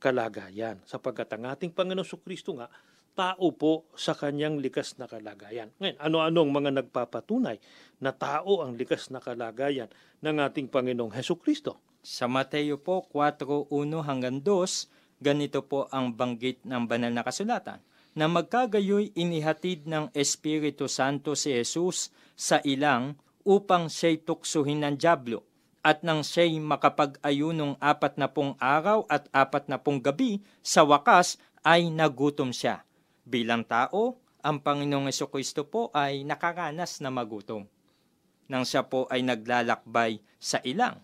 kalagayan. 0.00 0.80
Sapagkat 0.88 1.28
ang 1.36 1.52
ating 1.52 1.76
Panginoon 1.76 2.08
Kristo 2.24 2.56
nga, 2.56 2.72
tao 3.12 3.52
po 3.52 3.84
sa 3.92 4.16
kanyang 4.16 4.56
likas 4.58 4.96
na 4.96 5.04
kalagayan. 5.04 5.68
Ngayon, 5.76 5.98
ano-ano 6.00 6.38
ang 6.40 6.52
mga 6.56 6.70
nagpapatunay 6.80 7.60
na 8.00 8.16
tao 8.16 8.64
ang 8.64 8.80
likas 8.80 9.12
na 9.12 9.20
kalagayan 9.20 9.92
ng 10.24 10.36
ating 10.40 10.72
Panginoong 10.72 11.12
Heso 11.12 11.36
Kristo? 11.36 11.76
Sa 12.00 12.24
Mateo 12.32 12.80
po 12.80 13.04
4:1 13.12 13.68
hanggang 14.00 14.40
2, 14.40 15.20
ganito 15.20 15.60
po 15.60 15.84
ang 15.92 16.16
banggit 16.16 16.64
ng 16.64 16.88
banal 16.88 17.12
na 17.12 17.20
kasulatan 17.20 17.84
na 18.16 18.26
magkagayoy 18.26 19.12
inihatid 19.12 19.84
ng 19.84 20.10
Espiritu 20.16 20.88
Santo 20.88 21.36
si 21.36 21.52
Jesus 21.52 22.08
sa 22.34 22.58
ilang 22.64 23.20
upang 23.44 23.92
siya'y 23.92 24.24
tuksuhin 24.24 24.80
ng 24.82 24.96
Diablo 24.96 25.49
at 25.80 26.04
nang 26.04 26.20
siya'y 26.20 26.60
makapag-ayunong 26.60 27.80
apat 27.80 28.20
na 28.20 28.28
pong 28.28 28.52
araw 28.60 29.08
at 29.08 29.28
apat 29.32 29.68
na 29.72 29.80
pong 29.80 30.00
gabi, 30.00 30.44
sa 30.60 30.84
wakas 30.84 31.40
ay 31.64 31.88
nagutom 31.88 32.52
siya. 32.52 32.84
Bilang 33.24 33.64
tao, 33.64 34.20
ang 34.40 34.60
Panginoong 34.60 35.12
Kristo 35.28 35.68
po 35.68 35.92
ay 35.92 36.24
nakaranas 36.24 37.00
na 37.04 37.12
magutom. 37.12 37.68
Nang 38.48 38.64
siya 38.64 38.84
po 38.84 39.06
ay 39.08 39.24
naglalakbay 39.24 40.20
sa 40.40 40.60
ilang. 40.64 41.00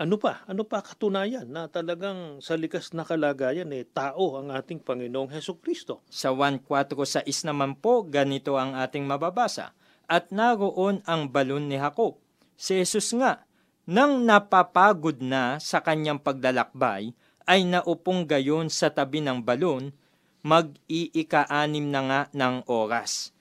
Ano 0.00 0.16
pa? 0.16 0.40
Ano 0.48 0.64
pa 0.64 0.80
katunayan 0.80 1.44
na 1.44 1.68
talagang 1.68 2.40
sa 2.40 2.56
likas 2.56 2.96
na 2.96 3.04
kalagayan 3.04 3.68
eh, 3.68 3.84
tao 3.84 4.40
ang 4.40 4.48
ating 4.48 4.80
Panginoong 4.80 5.28
Heso 5.28 5.60
Kristo? 5.60 6.00
Sa 6.08 6.32
1.4.6 6.32 7.28
naman 7.44 7.76
po, 7.76 8.00
ganito 8.08 8.56
ang 8.56 8.72
ating 8.80 9.04
mababasa. 9.04 9.76
At 10.08 10.32
naroon 10.32 11.04
ang 11.04 11.28
balon 11.28 11.68
ni 11.68 11.76
Jacob. 11.76 12.16
Si 12.60 12.76
Jesus 12.76 13.16
nga, 13.16 13.40
nang 13.88 14.20
napapagod 14.20 15.24
na 15.24 15.56
sa 15.56 15.80
kanyang 15.80 16.20
paglalakbay, 16.20 17.16
ay 17.48 17.64
naupong 17.64 18.28
gayon 18.28 18.68
sa 18.68 18.92
tabi 18.92 19.24
ng 19.24 19.40
balon, 19.40 19.96
mag-iika-anim 20.44 21.88
na 21.88 22.00
nga 22.04 22.20
ng 22.36 22.68
oras. 22.68 23.32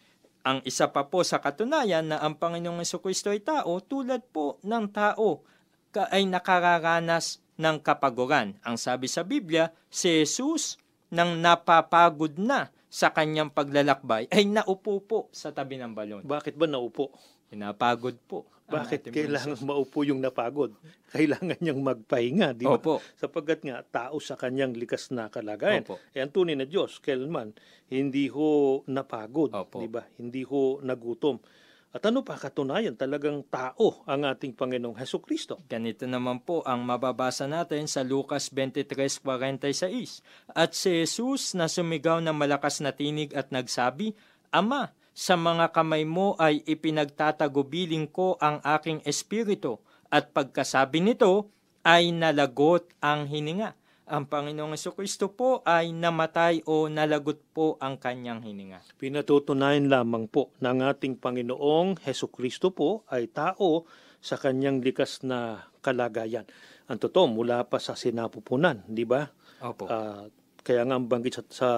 Ang 0.48 0.64
isa 0.64 0.88
pa 0.88 1.04
po 1.04 1.20
sa 1.28 1.44
katunayan 1.44 2.16
na 2.16 2.24
ang 2.24 2.40
Panginoong 2.40 2.80
Kristo 3.04 3.28
ay 3.28 3.44
tao, 3.44 3.84
tulad 3.84 4.24
po 4.24 4.56
ng 4.64 4.88
tao, 4.88 5.44
ka 5.92 6.08
ay 6.16 6.24
nakararanas 6.24 7.44
ng 7.60 7.76
kapaguran. 7.84 8.56
Ang 8.64 8.80
sabi 8.80 9.12
sa 9.12 9.28
Biblia, 9.28 9.68
si 9.92 10.24
Jesus 10.24 10.80
nang 11.12 11.44
napapagod 11.44 12.40
na 12.40 12.72
sa 12.88 13.12
kanyang 13.12 13.52
paglalakbay 13.52 14.32
ay 14.32 14.48
naupo 14.48 15.04
po 15.04 15.20
sa 15.36 15.52
tabi 15.52 15.76
ng 15.76 15.92
balon. 15.92 16.24
Bakit 16.24 16.56
ba 16.56 16.72
naupo? 16.72 17.12
Pinapagod 17.52 18.16
po. 18.24 18.48
Bakit 18.70 19.00
ating 19.10 19.14
kailangan 19.14 19.58
Panginoon. 19.58 19.70
maupo 19.74 20.00
yung 20.06 20.22
napagod? 20.22 20.72
Kailangan 21.16 21.58
niyang 21.58 21.82
magpahinga, 21.82 22.54
di 22.54 22.70
ba? 22.70 22.78
Opo. 22.78 23.02
Sapagkat 23.18 23.66
nga, 23.66 23.82
tao 23.82 24.22
sa 24.22 24.38
kanyang 24.38 24.78
likas 24.78 25.10
na 25.10 25.28
kalagayan. 25.34 25.82
Opo. 25.82 25.98
Eh, 26.14 26.22
ang 26.22 26.30
tunay 26.30 26.54
na 26.54 26.70
Diyos, 26.70 27.02
kailanman, 27.02 27.58
hindi 27.90 28.30
ho 28.30 28.82
napagod, 28.86 29.50
Opo. 29.52 29.82
di 29.82 29.90
ba? 29.90 30.06
Hindi 30.22 30.46
ho 30.46 30.78
nagutom. 30.86 31.42
At 31.90 32.06
ano 32.06 32.22
pa 32.22 32.38
katunayan, 32.38 32.94
talagang 32.94 33.42
tao 33.50 34.06
ang 34.06 34.22
ating 34.22 34.54
Panginoong 34.54 34.94
Heso 34.94 35.18
Kristo. 35.18 35.58
Ganito 35.66 36.06
naman 36.06 36.38
po 36.46 36.62
ang 36.62 36.86
mababasa 36.86 37.50
natin 37.50 37.90
sa 37.90 38.06
Lucas 38.06 38.54
23.46. 38.54 40.22
At 40.54 40.78
si 40.78 41.02
Jesus 41.02 41.58
na 41.58 41.66
sumigaw 41.66 42.22
ng 42.22 42.38
malakas 42.38 42.86
na 42.86 42.94
tinig 42.94 43.34
at 43.34 43.50
nagsabi, 43.50 44.14
Ama, 44.54 44.94
sa 45.20 45.36
mga 45.36 45.76
kamay 45.76 46.08
mo 46.08 46.40
ay 46.40 46.64
ipinagtatagubiling 46.64 48.08
ko 48.08 48.40
ang 48.40 48.64
aking 48.64 49.04
espiritu. 49.04 49.84
At 50.08 50.32
pagkasabi 50.32 51.04
nito 51.04 51.52
ay 51.84 52.16
nalagot 52.16 52.88
ang 53.04 53.28
hininga. 53.28 53.76
Ang 54.10 54.26
Panginoong 54.26 54.80
Kristo 54.96 55.30
po 55.30 55.60
ay 55.68 55.92
namatay 55.92 56.64
o 56.66 56.88
nalagot 56.88 57.44
po 57.52 57.76
ang 57.84 58.00
kanyang 58.00 58.42
hininga. 58.42 58.80
Pinatutunayan 58.96 59.92
lamang 59.92 60.32
po 60.32 60.56
ng 60.64 60.88
ating 60.88 61.20
Panginoong 61.20 62.00
Kristo 62.32 62.72
po 62.72 63.04
ay 63.12 63.28
tao 63.28 63.84
sa 64.24 64.40
kanyang 64.40 64.80
likas 64.80 65.22
na 65.28 65.68
kalagayan. 65.84 66.48
Ang 66.88 66.98
totoo, 66.98 67.28
mula 67.30 67.68
pa 67.68 67.78
sa 67.78 67.94
sinapupunan, 67.94 68.82
di 68.88 69.04
ba? 69.06 69.30
Opo. 69.62 69.86
Ah, 69.86 70.26
kaya 70.70 70.86
nga 70.86 71.02
ang 71.02 71.10
banggit 71.10 71.34
sa, 71.34 71.44
sa 71.50 71.70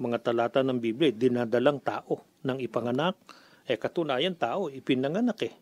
mga 0.00 0.24
talata 0.24 0.64
ng 0.64 0.80
Biblia, 0.80 1.12
dinadalang 1.12 1.84
tao 1.84 2.40
ng 2.48 2.64
ipanganak. 2.64 3.20
Eh 3.68 3.76
katunayan 3.76 4.40
tao, 4.40 4.72
ipinanganak 4.72 5.36
eh. 5.44 5.52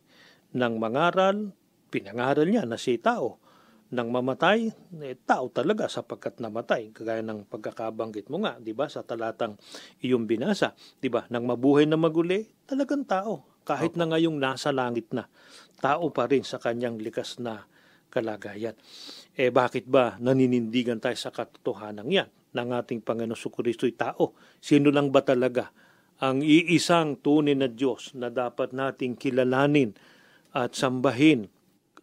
Nang 0.55 0.79
mangaral, 0.79 1.51
pinangaral 1.91 2.47
niya 2.47 2.63
na 2.63 2.79
si 2.79 2.95
tao. 3.03 3.43
Nang 3.91 4.15
mamatay, 4.15 4.71
eh, 5.03 5.19
tao 5.19 5.51
talaga 5.51 5.91
sapagkat 5.91 6.39
namatay. 6.39 6.95
Kagaya 6.95 7.27
ng 7.27 7.51
pagkakabanggit 7.51 8.31
mo 8.31 8.39
nga, 8.47 8.55
di 8.63 8.71
ba, 8.71 8.87
sa 8.87 9.03
talatang 9.03 9.59
iyong 10.07 10.31
binasa. 10.31 10.71
Di 11.03 11.11
ba, 11.11 11.27
nang 11.27 11.43
mabuhay 11.43 11.91
na 11.91 11.99
maguli, 11.99 12.47
talagang 12.71 13.03
tao. 13.03 13.51
Kahit 13.67 13.99
na 13.99 14.07
ngayong 14.07 14.39
nasa 14.39 14.71
langit 14.71 15.11
na, 15.11 15.27
tao 15.83 16.07
pa 16.15 16.31
rin 16.31 16.47
sa 16.47 16.63
kanyang 16.63 17.03
likas 17.03 17.43
na 17.43 17.67
kalagayan. 18.15 18.79
Eh 19.35 19.51
bakit 19.51 19.91
ba 19.91 20.15
naninindigan 20.23 21.03
tayo 21.03 21.19
sa 21.19 21.35
katotohanan 21.35 22.07
yan 22.07 22.31
ng 22.57 22.73
ating 22.73 23.05
Panginoon 23.05 23.37
Kristo'y 23.37 23.93
tao? 23.93 24.33
Sino 24.57 24.89
lang 24.89 25.13
ba 25.13 25.21
talaga 25.21 25.69
ang 26.17 26.41
iisang 26.41 27.21
tunay 27.21 27.53
na 27.53 27.69
Diyos 27.69 28.17
na 28.17 28.33
dapat 28.33 28.73
nating 28.73 29.21
kilalanin 29.21 29.93
at 30.57 30.73
sambahin? 30.73 31.53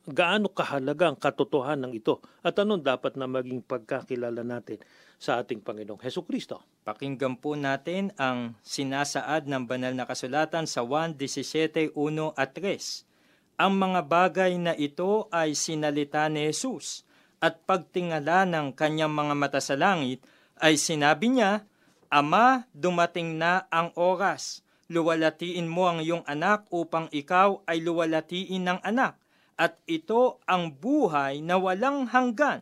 Gaano 0.04 0.52
kahalaga 0.52 1.10
ang 1.10 1.18
katotohanan 1.18 1.96
ito? 1.96 2.22
At 2.44 2.60
anong 2.60 2.84
dapat 2.84 3.16
na 3.16 3.26
maging 3.26 3.64
pagkakilala 3.64 4.44
natin 4.44 4.84
sa 5.16 5.40
ating 5.40 5.64
Panginoong 5.64 6.04
Heso 6.04 6.28
Kristo? 6.28 6.60
Pakinggan 6.84 7.40
po 7.40 7.56
natin 7.56 8.12
ang 8.20 8.60
sinasaad 8.68 9.48
ng 9.48 9.64
banal 9.64 9.96
na 9.96 10.04
kasulatan 10.04 10.68
sa 10.68 10.84
1.17.1 10.84 11.96
at 12.36 12.52
3. 12.52 13.64
Ang 13.64 13.74
mga 13.80 14.02
bagay 14.04 14.52
na 14.60 14.76
ito 14.76 15.32
ay 15.32 15.56
sinalita 15.56 16.28
ni 16.28 16.52
Jesus 16.52 17.08
at 17.40 17.64
pagtingala 17.64 18.44
ng 18.44 18.76
kanyang 18.76 19.12
mga 19.16 19.34
mata 19.40 19.60
sa 19.64 19.80
langit 19.80 20.20
ay 20.62 20.78
sinabi 20.78 21.34
niya, 21.34 21.66
Ama, 22.14 22.70
dumating 22.78 23.42
na 23.42 23.66
ang 23.74 23.90
oras. 23.98 24.62
Luwalatiin 24.86 25.66
mo 25.66 25.90
ang 25.90 25.98
iyong 25.98 26.22
anak 26.30 26.70
upang 26.70 27.10
ikaw 27.10 27.66
ay 27.66 27.82
luwalatiin 27.82 28.70
ng 28.70 28.80
anak. 28.86 29.18
At 29.58 29.82
ito 29.90 30.38
ang 30.46 30.78
buhay 30.78 31.42
na 31.42 31.58
walang 31.58 32.06
hanggan, 32.10 32.62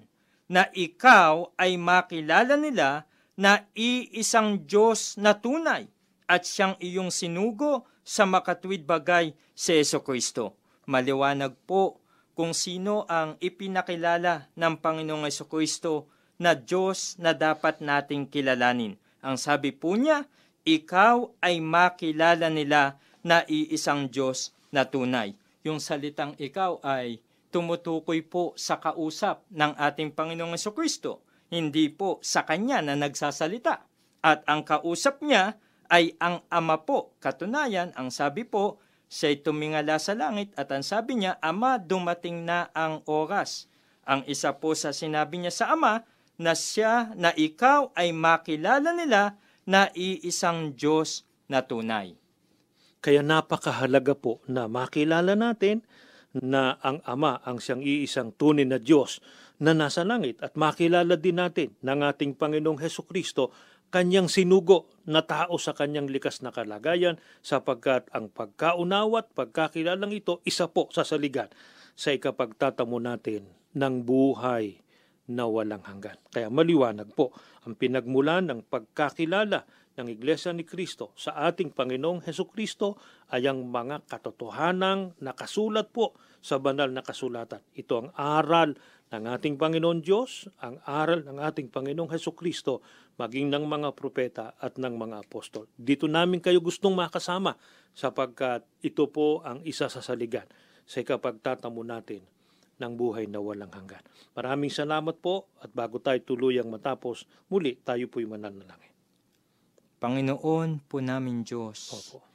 na 0.52 0.68
ikaw 0.72 1.52
ay 1.60 1.76
makilala 1.76 2.56
nila 2.56 3.08
na 3.40 3.68
iisang 3.76 4.68
Diyos 4.68 5.16
na 5.16 5.36
tunay 5.36 5.88
at 6.28 6.48
siyang 6.48 6.76
iyong 6.80 7.12
sinugo 7.12 7.88
sa 8.04 8.28
makatwid 8.28 8.84
bagay 8.88 9.36
si 9.56 9.80
Yeso 9.80 10.04
Kristo. 10.04 10.60
Maliwanag 10.88 11.56
po 11.64 12.04
kung 12.36 12.52
sino 12.52 13.08
ang 13.08 13.40
ipinakilala 13.40 14.52
ng 14.56 14.76
Panginoong 14.80 15.28
Yeso 15.28 15.48
Kristo 15.48 16.12
na 16.42 16.58
Diyos 16.58 17.22
na 17.22 17.38
dapat 17.38 17.86
nating 17.86 18.26
kilalanin. 18.26 18.98
Ang 19.22 19.38
sabi 19.38 19.70
po 19.70 19.94
niya, 19.94 20.26
ikaw 20.66 21.30
ay 21.38 21.62
makilala 21.62 22.50
nila 22.50 22.98
na 23.22 23.46
iisang 23.46 24.10
Diyos 24.10 24.50
na 24.74 24.90
tunay. 24.90 25.38
Yung 25.62 25.78
salitang 25.78 26.34
ikaw 26.42 26.82
ay 26.82 27.22
tumutukoy 27.54 28.26
po 28.26 28.58
sa 28.58 28.82
kausap 28.82 29.46
ng 29.54 29.78
ating 29.78 30.18
Panginoong 30.18 30.58
Kristo, 30.74 31.22
hindi 31.54 31.94
po 31.94 32.18
sa 32.26 32.42
Kanya 32.42 32.82
na 32.82 32.98
nagsasalita. 32.98 33.86
At 34.26 34.42
ang 34.50 34.66
kausap 34.66 35.22
niya 35.22 35.62
ay 35.94 36.18
ang 36.18 36.42
Ama 36.50 36.82
po. 36.82 37.14
Katunayan, 37.22 37.94
ang 37.94 38.10
sabi 38.10 38.50
po, 38.50 38.82
siya'y 39.12 39.44
tumingala 39.44 40.00
sa 40.00 40.16
langit 40.16 40.56
at 40.56 40.72
ang 40.72 40.82
sabi 40.82 41.20
niya, 41.20 41.38
Ama, 41.44 41.78
dumating 41.78 42.48
na 42.48 42.72
ang 42.72 43.04
oras. 43.06 43.68
Ang 44.08 44.26
isa 44.26 44.56
po 44.58 44.74
sa 44.74 44.96
sinabi 44.96 45.38
niya 45.38 45.54
sa 45.54 45.76
Ama, 45.76 46.02
na 46.42 46.58
siya 46.58 47.14
na 47.14 47.30
ikaw 47.30 47.94
ay 47.94 48.10
makilala 48.10 48.90
nila 48.98 49.38
na 49.70 49.94
iisang 49.94 50.74
Diyos 50.74 51.22
na 51.46 51.62
tunay. 51.62 52.18
Kaya 53.02 53.22
napakahalaga 53.22 54.18
po 54.18 54.42
na 54.50 54.66
makilala 54.66 55.38
natin 55.38 55.86
na 56.34 56.82
ang 56.82 57.06
Ama 57.06 57.46
ang 57.46 57.62
siyang 57.62 57.86
iisang 57.86 58.34
tunay 58.34 58.66
na 58.66 58.82
Diyos 58.82 59.22
na 59.62 59.78
nasa 59.78 60.02
langit 60.02 60.42
at 60.42 60.58
makilala 60.58 61.14
din 61.14 61.38
natin 61.38 61.70
ng 61.86 62.02
ating 62.02 62.34
Panginoong 62.34 62.82
Heso 62.82 63.06
Kristo 63.06 63.54
kanyang 63.94 64.32
sinugo 64.32 64.90
na 65.06 65.22
tao 65.22 65.60
sa 65.62 65.78
kanyang 65.78 66.10
likas 66.10 66.42
na 66.42 66.50
kalagayan 66.50 67.22
sapagkat 67.46 68.10
ang 68.16 68.32
pagkaunawa 68.32 69.22
at 69.22 69.30
pagkakilalang 69.36 70.16
ito 70.16 70.42
isa 70.48 70.66
po 70.72 70.90
sa 70.90 71.06
saligan 71.06 71.52
sa 71.94 72.16
ikapagtatamo 72.16 72.98
natin 72.98 73.46
ng 73.78 73.96
buhay 74.02 74.81
na 75.34 75.48
walang 75.48 75.84
hanggan. 75.84 76.20
Kaya 76.30 76.52
maliwanag 76.52 77.12
po 77.16 77.32
ang 77.64 77.78
pinagmulan 77.78 78.52
ng 78.52 78.68
pagkakilala 78.68 79.66
ng 80.00 80.08
Iglesia 80.08 80.56
ni 80.56 80.64
Kristo 80.64 81.12
sa 81.20 81.36
ating 81.52 81.76
Panginoong 81.76 82.24
Heso 82.24 82.48
Kristo 82.48 82.96
ay 83.30 83.48
ang 83.48 83.68
mga 83.68 84.08
katotohanang 84.08 85.20
nakasulat 85.20 85.92
po 85.92 86.16
sa 86.40 86.58
banal 86.58 86.90
na 86.90 87.04
kasulatan. 87.04 87.60
Ito 87.76 87.94
ang 88.00 88.10
aral 88.16 88.80
ng 89.12 89.24
ating 89.28 89.60
Panginoon 89.60 90.00
Diyos, 90.00 90.48
ang 90.64 90.80
aral 90.88 91.28
ng 91.28 91.38
ating 91.44 91.68
Panginoong 91.68 92.16
Heso 92.16 92.32
Kristo, 92.32 92.80
maging 93.20 93.52
ng 93.52 93.68
mga 93.68 93.92
propeta 93.92 94.56
at 94.56 94.80
ng 94.80 94.96
mga 94.96 95.28
apostol. 95.28 95.68
Dito 95.76 96.08
namin 96.08 96.40
kayo 96.40 96.64
gustong 96.64 96.96
makasama 96.96 97.60
sapagkat 97.92 98.64
ito 98.80 99.12
po 99.12 99.44
ang 99.44 99.60
isa 99.68 99.92
sa 99.92 100.00
saligan 100.00 100.48
sa 100.88 101.04
ikapagtatamo 101.04 101.84
natin 101.84 102.41
ng 102.82 102.98
buhay 102.98 103.30
na 103.30 103.38
walang 103.38 103.70
hanggan. 103.70 104.02
Maraming 104.34 104.74
salamat 104.74 105.22
po 105.22 105.54
at 105.62 105.70
bago 105.70 106.02
tayo 106.02 106.18
tuluyang 106.26 106.68
matapos, 106.68 107.30
muli 107.54 107.78
tayo 107.78 108.10
po'y 108.10 108.26
mananalangin. 108.26 108.90
Panginoon 110.02 110.82
po 110.90 110.98
namin 110.98 111.46
Diyos, 111.46 111.94
Opo. 111.94 112.26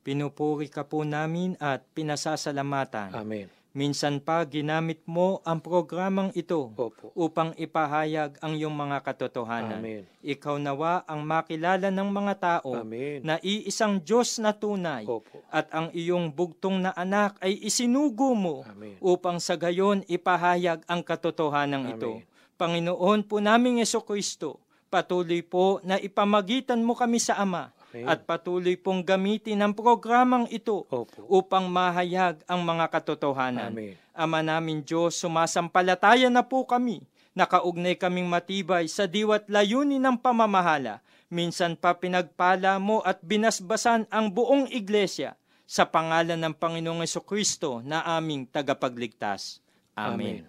pinupuri 0.00 0.72
ka 0.72 0.88
po 0.88 1.04
namin 1.04 1.52
at 1.60 1.84
pinasasalamatan. 1.92 3.12
Amen. 3.12 3.59
Minsan 3.70 4.18
pa 4.18 4.42
ginamit 4.42 4.98
mo 5.06 5.38
ang 5.46 5.62
programang 5.62 6.34
ito 6.34 6.74
Opo. 6.74 7.14
upang 7.14 7.54
ipahayag 7.54 8.34
ang 8.42 8.58
iyong 8.58 8.74
mga 8.74 8.98
katotohanan. 9.06 9.78
Amen. 9.78 10.02
Ikaw 10.26 10.58
nawa 10.58 11.06
ang 11.06 11.22
makilala 11.22 11.86
ng 11.94 12.10
mga 12.10 12.34
tao 12.42 12.82
Amen. 12.82 13.22
na 13.22 13.38
iisang 13.38 14.02
Diyos 14.02 14.42
na 14.42 14.50
tunay 14.50 15.06
Opo. 15.06 15.46
at 15.54 15.70
ang 15.70 15.94
iyong 15.94 16.34
bugtong 16.34 16.82
na 16.82 16.90
anak 16.98 17.38
ay 17.38 17.62
isinugo 17.62 18.34
mo 18.34 18.66
Amen. 18.66 18.98
upang 18.98 19.38
sa 19.38 19.54
gayon 19.54 20.02
ipahayag 20.10 20.82
ang 20.90 21.06
katotohanan 21.06 21.94
ito. 21.94 22.26
Panginoon 22.58 23.22
po 23.22 23.38
naming 23.38 23.78
Yeso 23.78 24.02
Kristo, 24.02 24.58
patuloy 24.90 25.46
po 25.46 25.78
na 25.86 25.94
ipamagitan 25.94 26.82
mo 26.82 26.98
kami 26.98 27.22
sa 27.22 27.38
Ama 27.38 27.70
Amen. 27.90 28.06
at 28.06 28.22
patuloy 28.22 28.78
pong 28.78 29.02
gamitin 29.02 29.58
ang 29.58 29.74
programang 29.74 30.46
ito 30.46 30.86
Opo. 30.86 31.26
upang 31.26 31.66
mahayag 31.66 32.38
ang 32.46 32.62
mga 32.62 32.86
katotohanan. 32.86 33.74
Amen. 33.74 33.98
Ama 34.14 34.46
namin 34.46 34.86
Diyos, 34.86 35.18
sumasampalataya 35.18 36.30
na 36.30 36.46
po 36.46 36.62
kami. 36.62 37.02
Nakaugnay 37.34 37.98
kaming 37.98 38.30
matibay 38.30 38.86
sa 38.86 39.10
diwat 39.10 39.46
layunin 39.50 40.02
ng 40.02 40.18
pamamahala. 40.18 41.02
Minsan 41.30 41.78
pa 41.78 41.94
pinagpala 41.94 42.78
mo 42.82 43.02
at 43.06 43.22
binasbasan 43.22 44.10
ang 44.10 44.34
buong 44.34 44.66
iglesia 44.70 45.38
sa 45.62 45.86
pangalan 45.86 46.34
ng 46.34 46.54
Panginoong 46.58 47.06
Kristo 47.22 47.78
na 47.86 48.02
aming 48.02 48.50
tagapagligtas. 48.50 49.62
Amen. 49.94 50.42